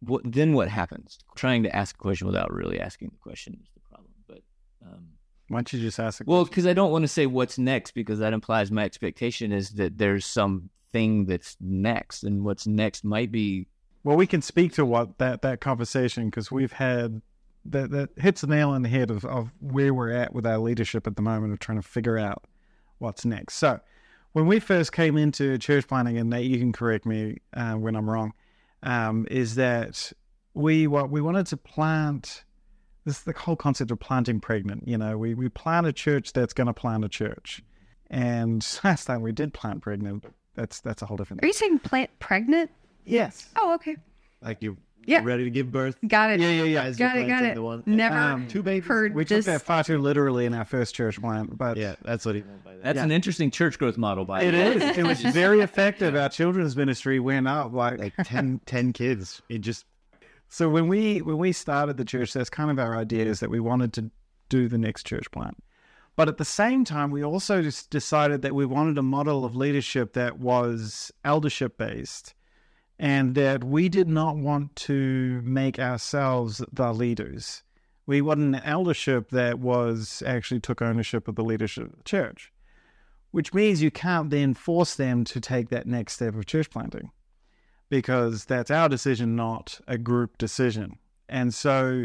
[0.00, 0.54] what then?
[0.54, 1.18] What happens?
[1.36, 4.12] Trying to ask a question without really asking the question is the problem.
[4.26, 4.40] But
[4.82, 5.08] um,
[5.48, 6.20] Why don't you just ask?
[6.20, 9.52] A well, because I don't want to say what's next because that implies my expectation
[9.52, 13.66] is that there's something that's next, and what's next might be
[14.04, 17.22] Well, we can speak to what that that conversation because we've had
[17.64, 20.58] that that hits the nail on the head of, of where we're at with our
[20.58, 22.44] leadership at the moment of trying to figure out
[22.98, 23.54] what's next.
[23.54, 23.80] So,
[24.32, 27.96] when we first came into church planting, and Nate, you can correct me uh, when
[27.96, 28.32] I'm wrong,
[28.82, 30.12] um, is that
[30.54, 32.44] we what we wanted to plant.
[33.08, 34.86] This is the whole concept of planting pregnant.
[34.86, 37.62] You know, we we plant a church that's going to plant a church,
[38.10, 41.42] and last time we did plant pregnant, but that's that's a whole different.
[41.42, 42.70] Are you saying plant pregnant?
[43.04, 43.48] Yes.
[43.56, 43.96] Oh, okay.
[44.42, 45.22] Like you Yeah.
[45.24, 45.96] ready to give birth?
[46.06, 46.40] Got it.
[46.40, 46.82] Yeah, yeah, yeah.
[46.82, 47.26] As Got it.
[47.26, 47.54] Got it.
[47.54, 48.86] the one- Never Um, Two babies.
[48.86, 49.46] heard We took this.
[49.46, 52.62] that far too literally in our first church plant, but Yeah, that's what he meant
[52.62, 52.82] by that.
[52.82, 53.04] that's Yeah.
[53.04, 54.26] an interesting church growth model.
[54.26, 54.90] By it the way.
[54.90, 54.98] is.
[54.98, 56.14] It was very effective.
[56.14, 59.40] Our children's ministry went up like, like 10, 10 kids.
[59.48, 59.86] It just
[60.48, 60.68] so.
[60.68, 63.60] When we when we started the church, that's kind of our idea is that we
[63.60, 64.10] wanted to
[64.48, 65.62] do the next church plant,
[66.16, 69.54] but at the same time, we also just decided that we wanted a model of
[69.56, 72.34] leadership that was eldership based,
[72.98, 77.62] and that we did not want to make ourselves the leaders.
[78.06, 82.50] We wanted an eldership that was actually took ownership of the leadership of the church.
[83.30, 87.10] which means you can't then force them to take that next step of church planting
[87.88, 90.98] because that's our decision, not a group decision.
[91.28, 92.04] And so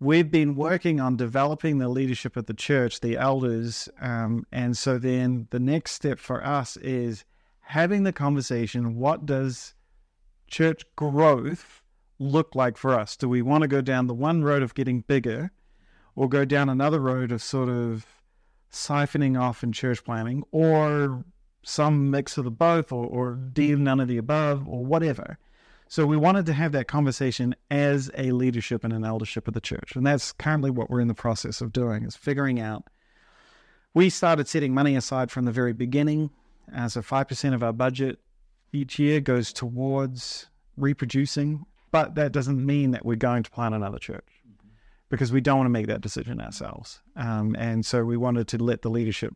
[0.00, 3.88] we've been working on developing the leadership of the church, the elders.
[4.00, 7.24] Um, and so then the next step for us is
[7.60, 9.74] having the conversation what does
[10.46, 11.82] church growth
[12.18, 13.16] look like for us?
[13.16, 15.50] Do we want to go down the one road of getting bigger
[16.14, 18.06] or go down another road of sort of
[18.70, 21.24] siphoning off in church planting or
[21.64, 25.38] some mix of the both or, or none of the above or whatever.
[25.88, 29.60] So we wanted to have that conversation as a leadership and an eldership of the
[29.60, 29.96] church.
[29.96, 32.84] And that's currently what we're in the process of doing is figuring out.
[33.92, 36.30] We started setting money aside from the very beginning.
[36.74, 38.18] Uh, so 5% of our budget
[38.72, 41.64] each year goes towards reproducing.
[41.92, 44.42] But that doesn't mean that we're going to plant another church
[45.10, 47.00] because we don't want to make that decision ourselves.
[47.14, 49.32] Um, and so we wanted to let the leadership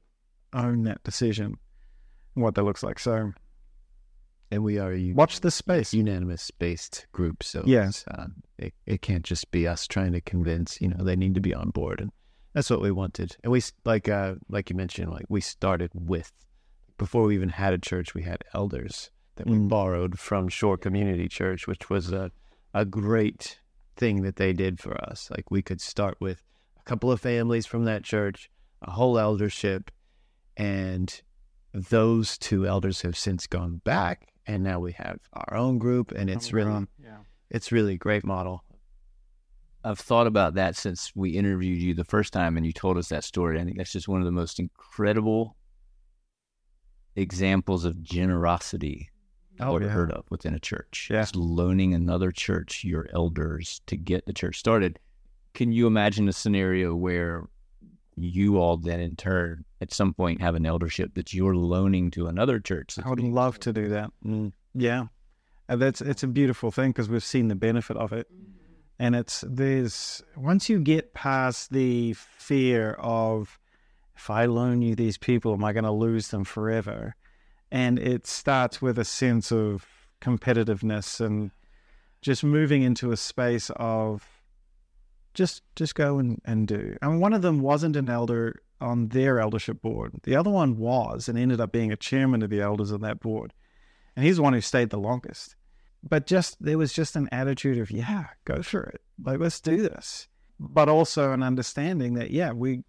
[0.52, 1.58] own that decision
[2.40, 2.98] what that looks like.
[2.98, 3.32] So
[4.50, 5.92] and we are a watch this space.
[5.92, 8.04] unanimous based group, so Yes.
[8.06, 8.26] it's, uh,
[8.58, 10.80] it it can't just be us trying to convince.
[10.80, 12.10] You know, they need to be on board, and
[12.54, 13.36] that's what we wanted.
[13.42, 16.32] And we like uh like you mentioned, like we started with
[16.96, 19.68] before we even had a church, we had elders that we Mm.
[19.68, 22.30] borrowed from Shore Community Church, which was a
[22.74, 23.60] a great
[23.96, 25.30] thing that they did for us.
[25.30, 26.42] Like we could start with
[26.78, 28.50] a couple of families from that church,
[28.82, 29.90] a whole eldership,
[30.56, 31.20] and
[31.72, 36.30] those two elders have since gone back, and now we have our own group, and
[36.30, 37.18] it's really yeah.
[37.50, 38.64] it's really a great model.
[39.84, 43.08] I've thought about that since we interviewed you the first time and you told us
[43.08, 43.60] that story.
[43.60, 45.56] I think that's just one of the most incredible
[47.14, 49.10] examples of generosity
[49.60, 49.88] I've Oh, yeah.
[49.88, 51.08] heard of within a church.
[51.10, 51.22] Yeah.
[51.22, 54.98] It's loaning another church your elders to get the church started.
[55.54, 57.48] Can you imagine a scenario where
[58.22, 62.26] you all then in turn at some point have an eldership that you're loaning to
[62.26, 62.98] another church?
[63.02, 64.10] I would being love to do that.
[64.24, 64.52] Mm.
[64.74, 65.06] Yeah,
[65.68, 68.52] and that's it's a beautiful thing because we've seen the benefit of it, mm-hmm.
[68.98, 73.58] and it's there's once you get past the fear of
[74.16, 77.14] if I loan you these people, am I going to lose them forever?
[77.70, 79.86] And it starts with a sense of
[80.20, 81.52] competitiveness and
[82.20, 84.26] just moving into a space of
[85.38, 86.96] just just go and, and do.
[87.00, 90.12] I mean, one of them wasn't an elder on their eldership board.
[90.24, 93.20] The other one was and ended up being a chairman of the elders on that
[93.20, 93.54] board.
[94.16, 95.54] And he's the one who stayed the longest.
[96.02, 99.00] But just there was just an attitude of, yeah, go for it.
[99.24, 100.26] Like let's do this.
[100.58, 102.82] but also an understanding that yeah, we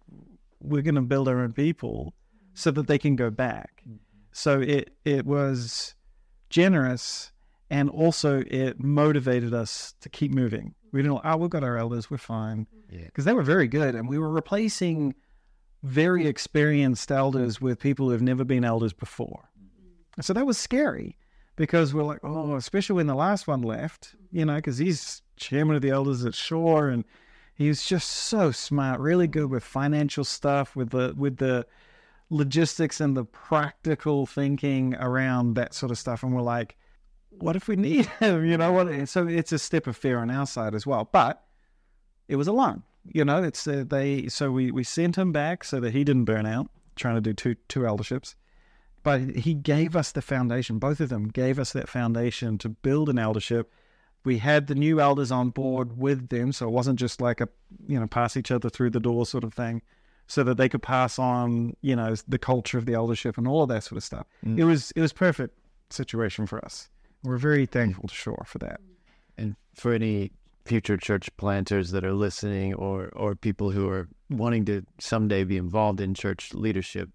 [0.60, 2.14] we're going to build our own people
[2.54, 3.82] so that they can go back.
[3.88, 3.96] Mm-hmm.
[4.32, 5.94] So it it was
[6.48, 7.32] generous
[7.70, 10.74] and also it motivated us to keep moving.
[10.92, 12.66] We didn't oh we've got our elders, we're fine.
[12.90, 13.04] Yeah.
[13.04, 15.14] Because they were very good and we were replacing
[15.82, 19.48] very experienced elders with people who have never been elders before.
[20.20, 21.16] So that was scary
[21.56, 25.76] because we're like, oh, especially when the last one left, you know, because he's chairman
[25.76, 27.04] of the elders at Shore and
[27.54, 31.66] he's just so smart, really good with financial stuff, with the with the
[32.30, 36.22] logistics and the practical thinking around that sort of stuff.
[36.22, 36.76] And we're like,
[37.30, 38.44] what if we need him?
[38.44, 39.08] You know what?
[39.08, 41.08] So it's a step of fear on our side as well.
[41.10, 41.42] But
[42.28, 42.82] it was a loan.
[43.06, 44.28] You know, it's uh, they.
[44.28, 47.32] So we we sent him back so that he didn't burn out trying to do
[47.32, 48.36] two two elderships.
[49.02, 50.78] But he gave us the foundation.
[50.78, 53.72] Both of them gave us that foundation to build an eldership.
[54.24, 57.48] We had the new elders on board with them, so it wasn't just like a
[57.88, 59.80] you know pass each other through the door sort of thing,
[60.26, 63.62] so that they could pass on you know the culture of the eldership and all
[63.62, 64.26] of that sort of stuff.
[64.58, 65.58] It was it was perfect
[65.88, 66.90] situation for us.
[67.22, 68.80] We're very thankful to Shore for that.
[69.36, 70.32] And for any
[70.64, 75.56] future church planters that are listening or or people who are wanting to someday be
[75.56, 77.10] involved in church leadership,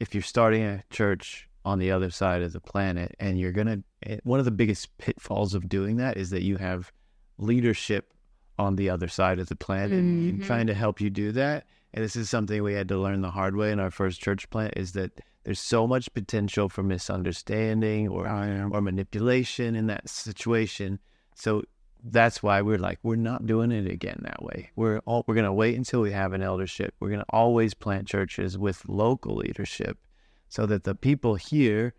[0.00, 3.66] if you're starting a church on the other side of the planet and you're going
[3.66, 6.92] to eh, one of the biggest pitfalls of doing that is that you have
[7.38, 8.14] leadership
[8.58, 10.46] on the other side of the planet and mm-hmm.
[10.46, 11.66] trying to help you do that.
[11.92, 14.48] And this is something we had to learn the hard way in our first church
[14.50, 15.12] plant is that
[15.46, 20.98] there's so much potential for misunderstanding or oh, or manipulation in that situation.
[21.36, 21.62] So
[22.02, 24.72] that's why we're like we're not doing it again that way.
[24.74, 26.96] We're all we're gonna wait until we have an eldership.
[26.98, 29.98] We're gonna always plant churches with local leadership,
[30.48, 31.94] so that the people here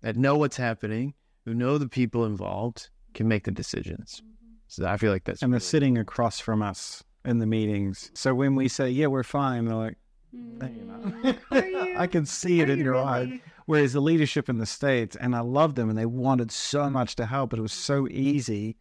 [0.00, 1.14] that know what's happening,
[1.44, 4.20] who know the people involved, can make the decisions.
[4.20, 4.54] Mm-hmm.
[4.66, 8.10] So I feel like that's and they're really- sitting across from us in the meetings.
[8.14, 9.98] So when we say, "Yeah, we're fine," they're like,
[10.32, 11.96] "No, you're not." Are you?
[11.96, 13.40] I can see it Are in you your eyes.
[13.66, 17.14] Whereas the leadership in the states, and I loved them, and they wanted so much
[17.16, 18.76] to help, but it was so easy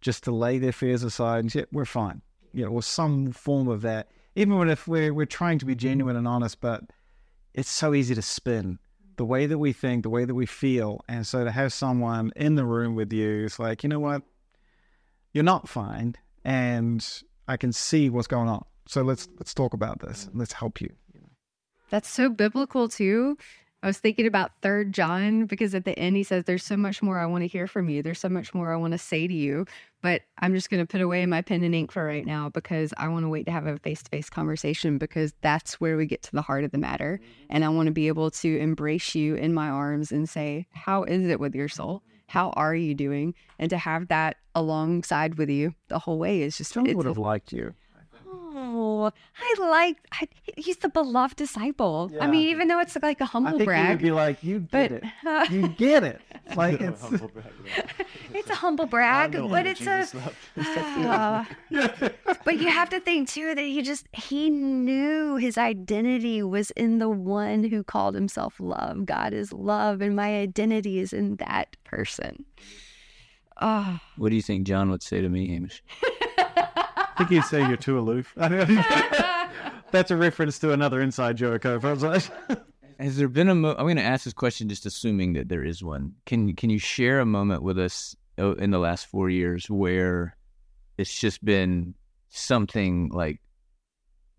[0.00, 3.68] just to lay their fears aside and say, "We're fine," you know, or some form
[3.68, 4.10] of that.
[4.34, 6.84] Even when if we're we're trying to be genuine and honest, but
[7.54, 8.78] it's so easy to spin
[9.16, 12.32] the way that we think, the way that we feel, and so to have someone
[12.36, 14.22] in the room with you, it's like, you know what,
[15.32, 18.64] you're not fine, and I can see what's going on.
[18.86, 20.28] So let's let's talk about this.
[20.34, 20.90] Let's help you.
[21.90, 23.36] That's so biblical too.
[23.84, 27.02] I was thinking about third John because at the end he says, There's so much
[27.02, 28.02] more I want to hear from you.
[28.02, 29.66] There's so much more I want to say to you.
[30.00, 33.08] But I'm just gonna put away my pen and ink for right now because I
[33.08, 36.22] want to wait to have a face to face conversation because that's where we get
[36.22, 37.20] to the heart of the matter.
[37.50, 41.02] And I want to be able to embrace you in my arms and say, How
[41.04, 42.02] is it with your soul?
[42.26, 43.34] How are you doing?
[43.58, 47.06] And to have that alongside with you the whole way is just John it's would
[47.06, 47.74] have liked you.
[48.66, 49.98] Oh, I like.
[50.12, 52.10] I, he's the beloved disciple.
[52.20, 54.60] I mean, even though it's like a humble I think he would be like, "You
[54.60, 55.50] but get it.
[55.50, 56.20] You get it."
[56.56, 57.02] Like it's
[58.34, 59.32] it's a humble brag.
[59.32, 60.06] But it's a.
[60.58, 61.48] Ah.
[62.44, 66.98] but you have to think too that he just he knew his identity was in
[66.98, 69.06] the one who called himself love.
[69.06, 72.44] God is love, and my identity is in that person.
[73.60, 75.82] Oh, What do you think John would say to me, Hamish?
[77.14, 78.32] I think he'd say you're too aloof.
[79.90, 81.64] That's a reference to another inside joke.
[81.64, 82.24] I was like.
[82.98, 85.64] Has there been a mo- I'm going to ask this question just assuming that there
[85.64, 86.14] is one.
[86.26, 90.36] Can can you share a moment with us uh, in the last 4 years where
[90.98, 91.94] it's just been
[92.30, 93.40] something like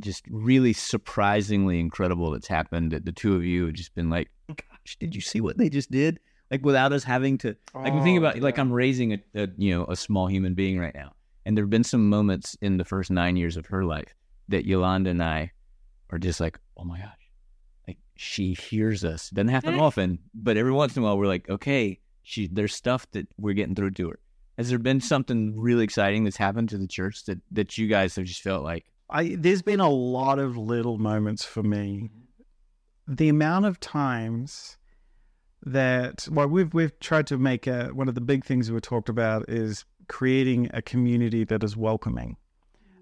[0.02, 4.30] just really surprisingly incredible that's happened that the two of you have just been like,
[4.48, 6.20] gosh, did you see what they just did?
[6.52, 9.74] Like without us having to like I'm thinking about like I'm raising a, a you
[9.76, 11.14] know a small human being right now,
[11.46, 14.14] and there have been some moments in the first nine years of her life
[14.50, 15.52] that Yolanda and I
[16.10, 17.30] are just like, oh my gosh,
[17.88, 19.30] like she hears us.
[19.30, 19.80] Doesn't happen eh.
[19.80, 23.54] often, but every once in a while we're like, okay, she there's stuff that we're
[23.54, 24.20] getting through to her.
[24.58, 28.16] Has there been something really exciting that's happened to the church that that you guys
[28.16, 32.10] have just felt like, I there's been a lot of little moments for me.
[32.10, 33.14] Mm-hmm.
[33.16, 34.78] The amount of times
[35.64, 39.10] that well we've we've tried to make a, one of the big things we talked
[39.10, 42.38] about is creating a community that is welcoming,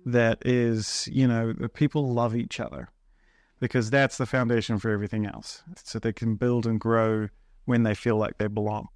[0.06, 2.90] that is you know that people love each other,
[3.60, 5.64] because that's the foundation for everything else.
[5.84, 7.30] So they can build and grow
[7.66, 8.88] when they feel like they belong.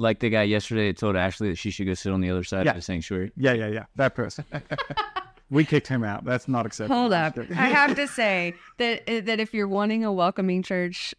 [0.00, 2.44] like the guy yesterday that told Ashley that she should go sit on the other
[2.44, 2.70] side Yeah.
[2.70, 3.32] of the sanctuary?
[3.36, 3.86] Yeah, yeah, yeah.
[3.96, 4.44] That person.
[5.50, 6.24] we kicked him out.
[6.24, 6.94] That's not acceptable.
[7.00, 7.36] Hold up.
[7.50, 11.14] I have to say that that if you're wanting a welcoming church,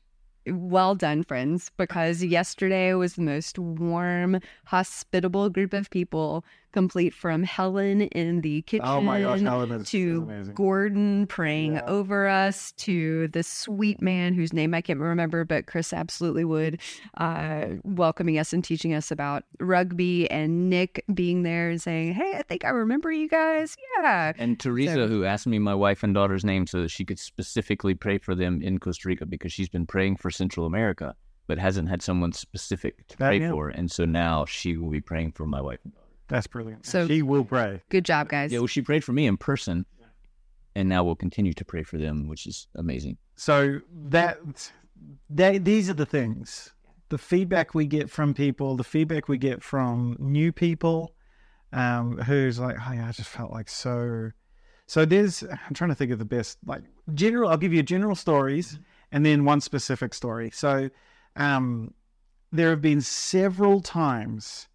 [0.47, 7.43] well done, friends, because yesterday was the most warm, hospitable group of people complete from
[7.43, 10.51] Helen in the kitchen Oh my gosh, Helen is, is to.
[10.53, 11.85] Gordon praying Yeah.
[11.87, 16.79] over us, to the sweet man whose name I can't remember, but Chris absolutely would,
[17.17, 22.33] uh, welcoming us and teaching us about rugby, and Nick being there and saying, Hey,
[22.35, 23.75] I think I remember you guys.
[24.01, 24.33] Yeah.
[24.37, 27.19] And Teresa, So- who asked me my wife and daughter's name so that she could
[27.19, 31.15] specifically pray for them in Costa Rica because she's been praying for Central America,
[31.47, 33.51] but hasn't had someone specific to That- pray yeah.
[33.51, 33.69] for.
[33.69, 35.79] And so now she will be praying for my wife.
[36.29, 36.85] That's brilliant.
[36.85, 37.81] So- she will pray.
[37.89, 38.51] Good job, guys.
[38.51, 39.85] Yeah, well, she prayed for me in person,
[40.75, 43.17] and now we'll continue to pray for them, which is amazing.
[43.35, 44.71] So that
[45.29, 46.73] that these are the things.
[47.09, 51.15] The feedback we get from people, the feedback we get from new people,
[51.73, 54.31] um, who's like, "Oh yeah, I just felt like so."
[54.85, 56.81] So there's, I'm trying to think of the best, like
[57.13, 57.49] general.
[57.49, 58.79] I'll give you general stories
[59.11, 60.49] and then one specific story.
[60.51, 60.89] So,
[61.35, 61.93] um,
[62.51, 64.67] there have been several times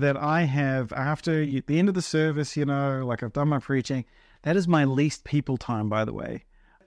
[0.00, 3.48] that I have after you- the end of the service, you know, like I've done
[3.48, 4.04] my preaching.
[4.42, 6.44] That is my least people time, by the way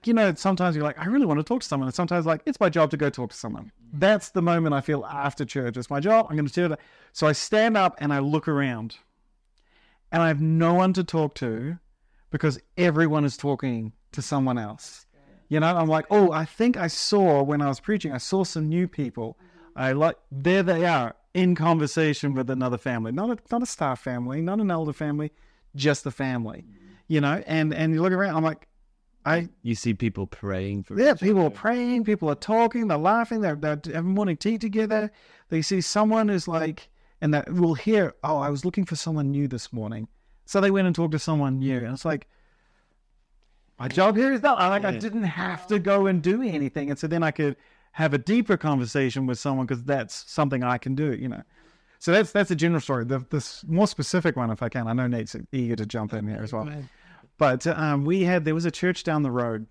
[0.07, 1.87] you know, sometimes you're like, I really want to talk to someone.
[1.87, 3.71] And sometimes, like, it's my job to go talk to someone.
[3.93, 5.77] That's the moment I feel after church.
[5.77, 6.27] It's my job.
[6.29, 6.79] I'm going to do it.
[7.11, 8.97] So I stand up and I look around
[10.11, 11.77] and I have no one to talk to
[12.31, 15.05] because everyone is talking to someone else.
[15.49, 18.43] You know, I'm like, oh, I think I saw when I was preaching, I saw
[18.43, 19.37] some new people.
[19.75, 23.99] I like, there they are in conversation with another family, not a, not a staff
[24.01, 25.31] family, not an elder family,
[25.75, 26.65] just the family,
[27.07, 28.67] you know, and, and you look around, I'm like,
[29.25, 33.41] I, You see people praying for yeah, people are praying, people are talking, they're laughing,
[33.41, 35.11] they're, they're having morning tea together.
[35.49, 36.89] They see someone who's like,
[37.21, 40.09] and that will hear, oh, I was looking for someone new this morning.
[40.45, 41.77] So they went and talked to someone new.
[41.77, 42.27] And it's like,
[43.79, 44.43] my job here is.
[44.43, 46.89] I like I didn't have to go and do anything.
[46.89, 47.55] And so then I could
[47.93, 51.43] have a deeper conversation with someone because that's something I can do, you know.
[51.99, 53.05] So that's that's a general story.
[53.05, 56.27] The, the more specific one, if I can, I know Nate's eager to jump in
[56.27, 56.65] here as well.
[57.37, 59.67] But um, we had there was a church down the road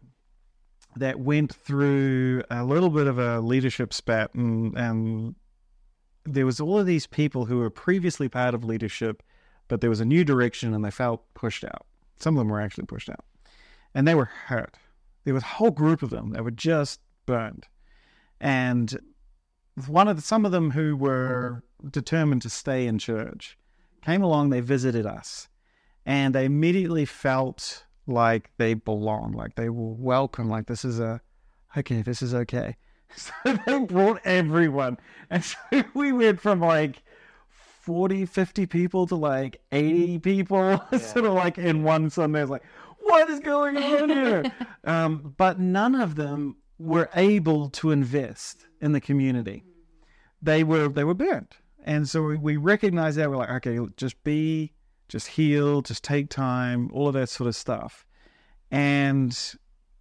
[0.97, 5.35] that went through a little bit of a leadership spat, and, and
[6.25, 9.23] there was all of these people who were previously part of leadership,
[9.69, 11.87] but there was a new direction, and they felt pushed out.
[12.19, 13.25] Some of them were actually pushed out,
[13.95, 14.77] and they were hurt.
[15.25, 17.67] There was a whole group of them that were just burned,
[18.43, 18.99] and
[19.87, 23.57] one of the, some of them who were determined to stay in church
[24.05, 24.51] came along.
[24.51, 25.49] They visited us
[26.05, 31.21] and they immediately felt like they belonged, like they were welcome, like this is a
[31.77, 32.77] okay, this is okay.
[33.15, 34.97] So they brought everyone.
[35.29, 35.59] And so
[35.95, 37.03] we went from like
[37.51, 42.41] 40, 50 people to like 80 people, sort of like in one Sunday.
[42.41, 42.65] It's like,
[43.01, 44.45] what is going on here?
[44.85, 49.65] um, but none of them were able to invest in the community.
[50.41, 51.57] They were they were burnt.
[51.85, 54.73] And so we, we recognized that we're like, okay, just be
[55.09, 58.07] just heal, just take time, all of that sort of stuff.
[58.71, 59.39] And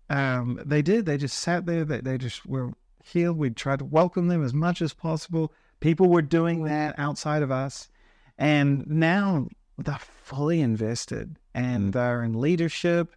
[0.09, 1.05] um, they did.
[1.05, 1.83] They just sat there.
[1.83, 2.71] They, they just were
[3.03, 3.37] healed.
[3.37, 5.51] We tried to welcome them as much as possible.
[5.81, 7.89] People were doing that outside of us.
[8.37, 13.13] And now they're fully invested and they're in leadership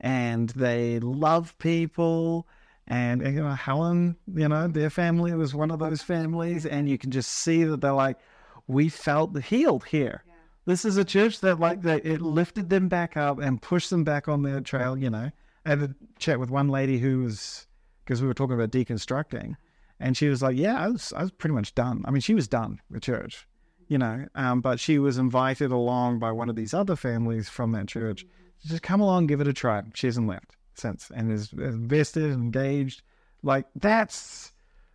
[0.00, 2.46] and they love people.
[2.88, 6.64] And, you know, Helen, you know, their family was one of those families.
[6.64, 8.18] And you can just see that they're like,
[8.66, 10.24] we felt healed here.
[10.64, 14.04] This is a church that like that it lifted them back up and pushed them
[14.04, 14.98] back on their trail.
[14.98, 15.30] You know,
[15.64, 17.66] I had a chat with one lady who was
[18.04, 19.56] because we were talking about deconstructing,
[19.98, 22.04] and she was like, "Yeah, I was I was pretty much done.
[22.04, 23.48] I mean, she was done with church,
[23.86, 27.72] you know, um, but she was invited along by one of these other families from
[27.72, 28.26] that church.
[28.66, 29.82] Just come along, give it a try.
[29.94, 33.02] She hasn't left since, and is invested, and engaged.
[33.42, 34.52] Like that's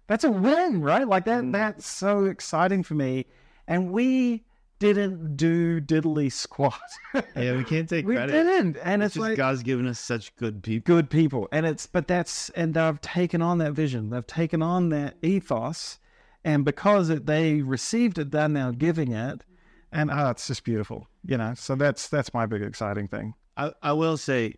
[0.07, 1.07] that's a win, right?
[1.07, 1.51] Like that mm.
[1.51, 3.25] that's so exciting for me,
[3.67, 4.43] and we
[4.79, 6.79] didn't do diddly squat.
[7.36, 8.31] Yeah, we can't take we credit.
[8.31, 10.95] didn't, and It's it's, just like God's given us such good people.
[10.95, 14.89] good people, and it's but that's and they've taken on that vision, they've taken on
[14.89, 15.99] that ethos,
[16.43, 19.43] and because it, they received it, they're now giving it,
[19.91, 21.53] and oh, it's just beautiful, you know.
[21.55, 23.36] So that's that's my big exciting thing.
[23.55, 24.55] I, I will say,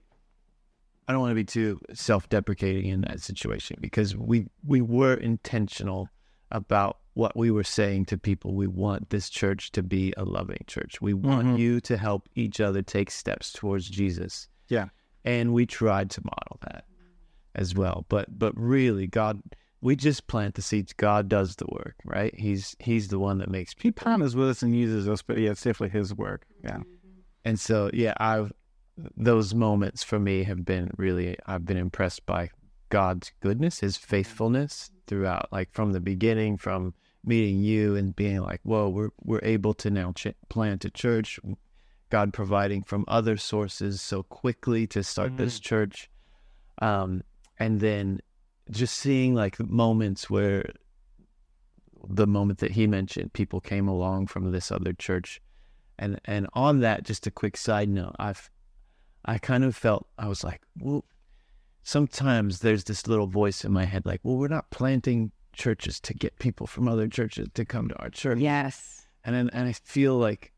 [1.07, 6.09] I don't want to be too self-deprecating in that situation because we we were intentional
[6.51, 8.53] about what we were saying to people.
[8.55, 10.99] We want this church to be a loving church.
[11.01, 11.59] We want Mhm.
[11.59, 14.47] you to help each other take steps towards Jesus.
[14.67, 14.87] Yeah.
[15.23, 16.85] and we tried to model that
[17.55, 18.05] as well.
[18.09, 19.41] But but really, God,
[19.81, 20.93] we just plant the seeds.
[20.93, 22.33] God does the work, right?
[22.37, 24.03] He's He's the one that makes He people.
[24.05, 26.45] partners with us and uses us, but yeah, it's definitely his work.
[26.63, 26.81] Yeah,
[27.43, 28.51] And so, yeah, I've
[28.97, 32.49] those moments for me have been really I've been impressed by
[32.89, 36.93] God's goodness, His faithfulness throughout, like from the beginning, from
[37.23, 41.39] meeting you and being like, "Whoa, we're we're able to now ch- plant a church.
[42.09, 46.09] God providing from other sources so quickly to start this church.
[46.81, 47.23] Um,
[47.59, 48.19] and then
[48.69, 50.71] just seeing like moments where
[52.07, 55.41] the moment that he mentioned, people came along from this other church.
[55.97, 58.49] And and on that, just a quick side note, I've
[59.25, 61.03] I kind of felt I was like, well,
[61.83, 66.13] sometimes there's this little voice in my head like, well, we're not planting churches to
[66.13, 68.39] get people from other churches to come to our church.
[68.39, 69.07] Yes.
[69.23, 70.51] And then, and I feel like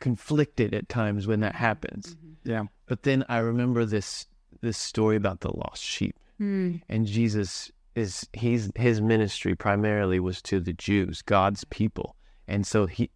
[0.00, 2.16] conflicted at times when that happens.
[2.44, 2.64] Yeah.
[2.86, 4.26] But then I remember this
[4.62, 6.18] this story about the lost sheep.
[6.38, 6.76] Hmm.
[6.88, 12.16] And Jesus is he's his ministry primarily was to the Jews, God's people.
[12.48, 13.10] And so he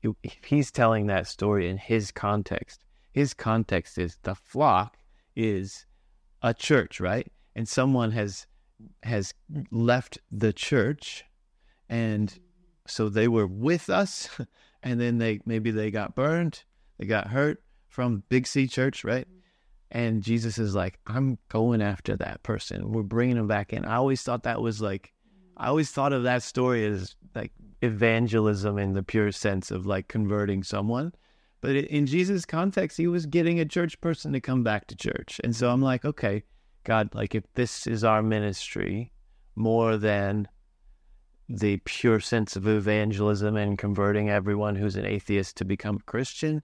[0.45, 2.85] he's telling that story in his context.
[3.21, 4.97] His context is the flock
[5.37, 5.85] is
[6.41, 7.31] a church, right?
[7.55, 8.47] And someone has
[9.03, 9.35] has
[9.71, 11.27] left the church
[11.91, 12.39] and
[12.87, 14.31] so they were with us
[14.83, 16.65] and then they maybe they got burned,
[16.99, 19.29] they got hurt from Big C Church, right?
[19.91, 22.91] And Jesus is like, I'm going after that person.
[22.91, 23.85] We're bringing them back in.
[23.85, 25.13] I always thought that was like,
[25.59, 27.53] I always thought of that story as like
[27.83, 31.13] evangelism in the pure sense of like converting someone.
[31.61, 35.41] But in Jesus' context, he was getting a church person to come back to church.
[35.45, 36.43] And so I'm like, okay,
[36.85, 39.13] God, like if this is our ministry
[39.57, 40.49] more than
[41.49, 46.63] the pure sense of evangelism and converting everyone who's an atheist to become a Christian,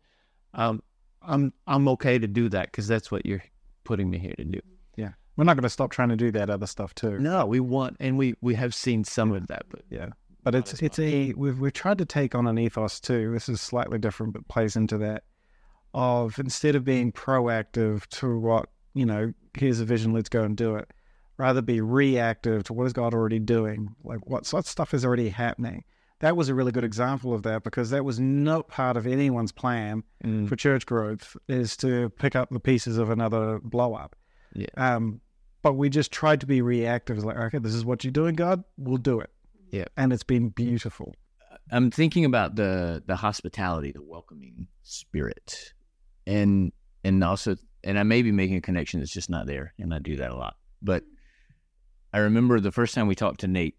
[0.55, 0.83] um,
[1.23, 3.43] I'm I'm okay to do that because that's what you're
[3.85, 4.61] putting me here to do.
[4.97, 5.11] Yeah.
[5.37, 7.19] We're not going to stop trying to do that other stuff too.
[7.19, 10.11] No, we want, and we we have seen some of that, but Yeah.
[10.47, 13.33] But it's it's a we've we've tried to take on an ethos too.
[13.33, 15.25] This is slightly different, but plays into that
[15.93, 20.57] of instead of being proactive to what you know, here's a vision, let's go and
[20.57, 20.89] do it.
[21.37, 25.31] Rather be reactive to what is God already doing, like what what stuff is already
[25.31, 25.83] happening.
[26.21, 29.51] That was a really good example of that because that was not part of anyone's
[29.51, 30.49] plan Mm.
[30.49, 34.15] for church growth is to pick up the pieces of another blow up.
[34.55, 34.67] Yeah.
[34.77, 35.21] Um,
[35.63, 37.17] but we just tried to be reactive.
[37.17, 38.63] It's like, okay, this is what you're doing, God.
[38.79, 39.31] We'll do it.
[39.71, 39.87] Yeah.
[39.97, 41.15] And it's been beautiful.
[41.71, 45.73] I'm thinking about the the hospitality, the welcoming spirit,
[46.27, 49.93] and and also, and I may be making a connection that's just not there, and
[49.93, 50.55] I do that a lot.
[50.81, 51.05] But
[52.13, 53.77] I remember the first time we talked to Nate,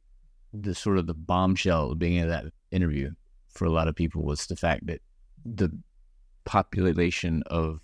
[0.54, 3.12] the sort of the bombshell at the beginning of that interview
[3.50, 5.02] for a lot of people was the fact that
[5.46, 5.70] the
[6.46, 7.80] population of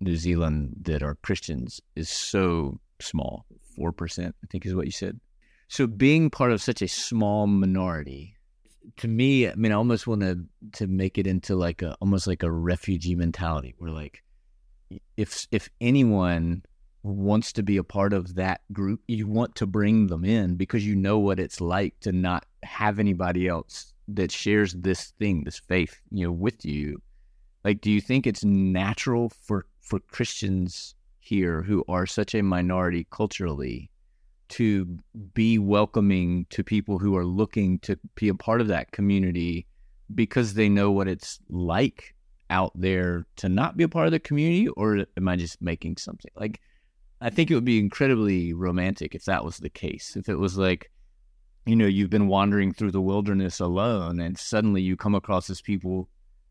[0.00, 3.44] New Zealand that are Christians is so small,
[3.76, 5.18] four percent, I think is what you said.
[5.68, 8.38] So being part of such a small minority
[8.96, 12.26] to me, I mean, I almost want to to make it into like a almost
[12.26, 14.22] like a refugee mentality, where like
[15.16, 16.62] if if anyone
[17.02, 20.86] wants to be a part of that group, you want to bring them in because
[20.86, 25.58] you know what it's like to not have anybody else that shares this thing, this
[25.58, 27.00] faith, you know, with you.
[27.64, 33.06] Like, do you think it's natural for for Christians here who are such a minority
[33.10, 33.90] culturally
[34.48, 34.98] to
[35.34, 39.66] be welcoming to people who are looking to be a part of that community
[40.14, 42.14] because they know what it's like
[42.50, 45.96] out there to not be a part of the community or am i just making
[45.96, 46.30] something?
[46.34, 46.60] Like
[47.20, 50.16] i think it would be incredibly romantic if that was the case.
[50.16, 50.90] If it was like
[51.66, 55.60] you know you've been wandering through the wilderness alone and suddenly you come across these
[55.60, 56.08] people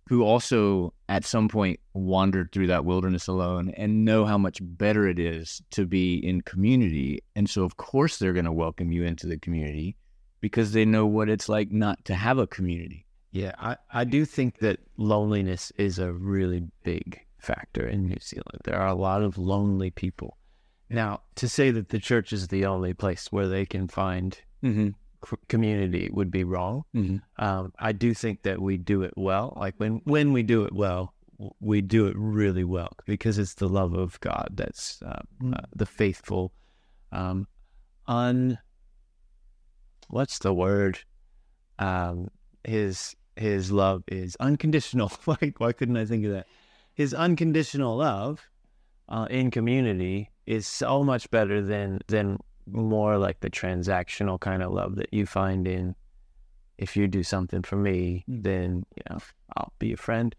[0.08, 5.08] who also at some point wandered through that wilderness alone and know how much better
[5.08, 7.22] it is to be in community.
[7.36, 9.96] And so, of course, they're going to welcome you into the community
[10.42, 13.06] because they know what it's like not to have a community.
[13.32, 18.62] Yeah, I, I do think that loneliness is a really big factor in New Zealand.
[18.64, 20.38] There are a lot of lonely people.
[20.90, 24.90] Now, to say that the church is the only place where they can find Mm-hmm.
[25.48, 26.84] Community would be wrong.
[26.96, 27.44] Mm-hmm.
[27.44, 29.54] Um, I do think that we do it well.
[29.60, 31.14] Like when when we do it well,
[31.60, 35.22] we do it really well because it's the love of God that's uh,
[35.54, 36.52] uh, the faithful,
[37.12, 37.48] um,
[38.08, 38.58] un.
[40.10, 41.00] What's the word?
[41.80, 42.30] Um,
[42.64, 45.10] his his love is unconditional.
[45.26, 46.48] why why couldn't I think of that?
[46.96, 48.42] His unconditional love
[49.10, 52.40] uh, in community is so much better than than
[52.72, 55.96] more like the transactional kind of love that you find in
[56.78, 59.18] if you do something for me, then you know
[59.56, 60.36] I'll be a friend.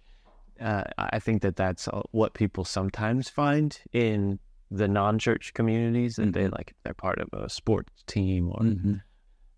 [0.61, 4.39] Uh, I think that that's uh, what people sometimes find in
[4.71, 8.95] the non-church communities that they like they're part of a sports team or Mm-hmm.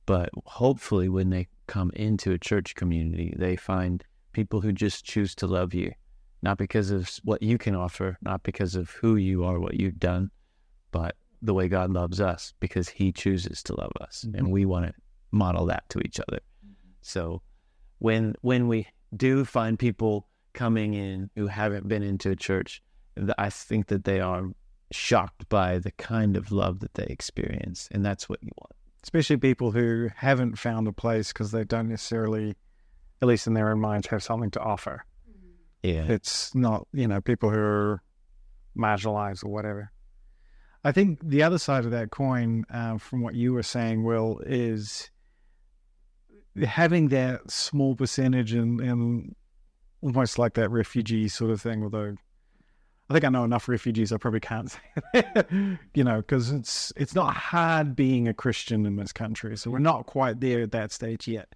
[0.06, 5.34] but hopefully when they come into a church community they find people who just choose
[5.36, 5.90] to love you
[6.42, 9.98] not because of what you can offer not because of who you are what you've
[9.98, 10.30] done
[10.92, 14.50] but the way god loves us because he chooses to love us and mm-hmm.
[14.50, 14.92] we want to
[15.32, 16.74] model that to each other mm-hmm.
[17.00, 17.40] so
[17.98, 18.86] when when we
[19.16, 22.82] do find people coming in who haven't been into a church,
[23.38, 24.44] I think that they are
[24.90, 28.72] shocked by the kind of love that they experience, and that's what you want.
[29.02, 32.54] especially people who haven't found a place because they don't necessarily,
[33.22, 35.04] at least in their own minds, have something to offer.
[35.30, 35.88] Mm-hmm.
[35.88, 36.14] Yeah.
[36.14, 38.02] It's not, you know, people who are
[38.76, 39.90] marginalized or whatever.
[40.84, 44.40] I think the other side of that coin, uh, from what you were saying, Will,
[44.46, 45.10] is
[46.64, 49.34] having that small percentage and, and
[50.00, 52.14] almost like that refugee sort of thing, although
[53.08, 54.70] I think I know enough refugees, I probably can't
[55.14, 59.56] say you know, because it's, it's not hard being a Christian in this country.
[59.58, 61.54] So we're not quite there at that stage yet.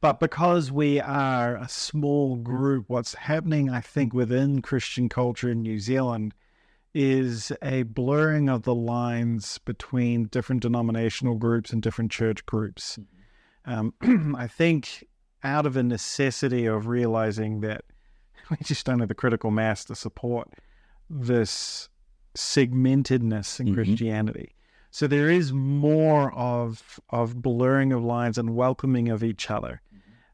[0.00, 5.62] But because we are a small group, what's happening, I think, within Christian culture in
[5.62, 6.34] New Zealand
[6.94, 12.98] is a blurring of the lines between different denominational groups and different church groups.
[13.64, 13.94] Um,
[14.38, 15.04] I think
[15.42, 17.84] out of a necessity of realizing that
[18.50, 20.48] we just don't have the critical mass to support
[21.10, 21.88] this
[22.36, 23.74] segmentedness in Mhm.
[23.74, 24.54] Christianity.
[24.90, 29.80] So there is more of of blurring of lines and welcoming of each other.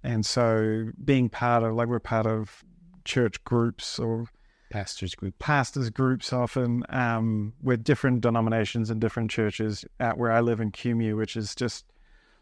[0.03, 2.63] And so being part of like we're part of
[3.05, 4.27] church groups or
[4.71, 5.39] Pastors group.
[5.39, 10.71] pastors groups often um, with different denominations and different churches At where I live in
[10.71, 11.87] Kumeu, which is just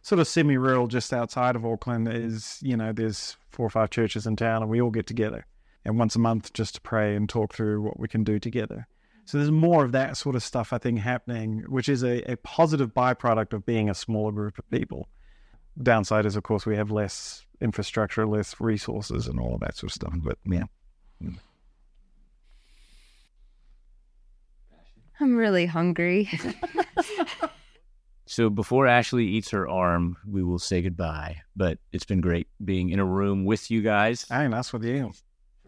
[0.02, 4.26] sort of semi-rural just outside of Auckland is, you know, there's four or five churches
[4.26, 5.46] in town and we all get together
[5.84, 8.86] and once a month just to pray and talk through what we can do together.
[9.24, 12.36] So there's more of that sort of stuff, I think, happening, which is a, a
[12.38, 15.08] positive byproduct of being a smaller group of people.
[15.82, 19.90] Downside is, of course, we have less infrastructure, less resources, and all of that sort
[19.90, 20.14] of stuff.
[20.16, 20.64] But yeah.
[25.20, 26.28] I'm really hungry.
[28.30, 31.40] So before Ashley eats her arm, we will say goodbye.
[31.56, 34.26] But it's been great being in a room with you guys.
[34.28, 35.12] Hey, nice with you.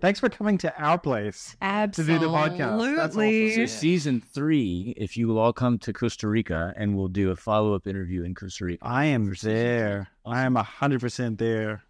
[0.03, 1.57] Thanks for coming to our place.
[1.63, 2.19] Absolutely.
[2.19, 2.97] do the podcast.
[2.97, 3.51] That's awesome.
[3.55, 7.37] So season three, if you will all come to Costa Rica, and we'll do a
[7.37, 8.87] follow up interview in Costa Rica.
[8.87, 10.09] I am there.
[10.27, 11.83] I am a hundred percent there.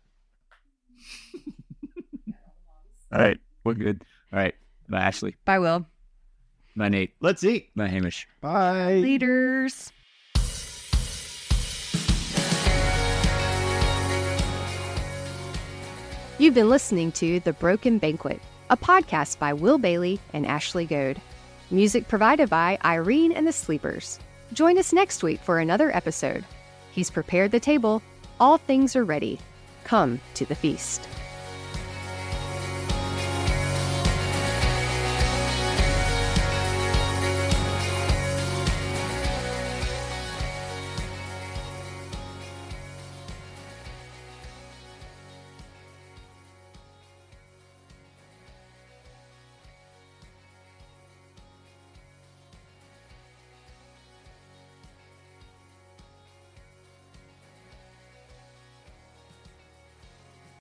[3.12, 4.04] All right, we're good.
[4.32, 4.54] All right,
[4.88, 5.84] bye Ashley, Bye, Will.
[6.76, 7.70] Bye Nate, Let's eat.
[7.76, 8.26] bye Hamish.
[8.40, 8.94] Bye.
[8.94, 9.92] Leaders.
[16.38, 18.40] You've been listening to The Broken Banquet,
[18.70, 21.20] a podcast by Will Bailey and Ashley Goad.
[21.70, 24.18] Music provided by Irene and the Sleepers.
[24.54, 26.44] Join us next week for another episode.
[26.92, 28.02] He's prepared the table.
[28.40, 29.38] All things are ready.
[29.84, 31.06] Come to the feast.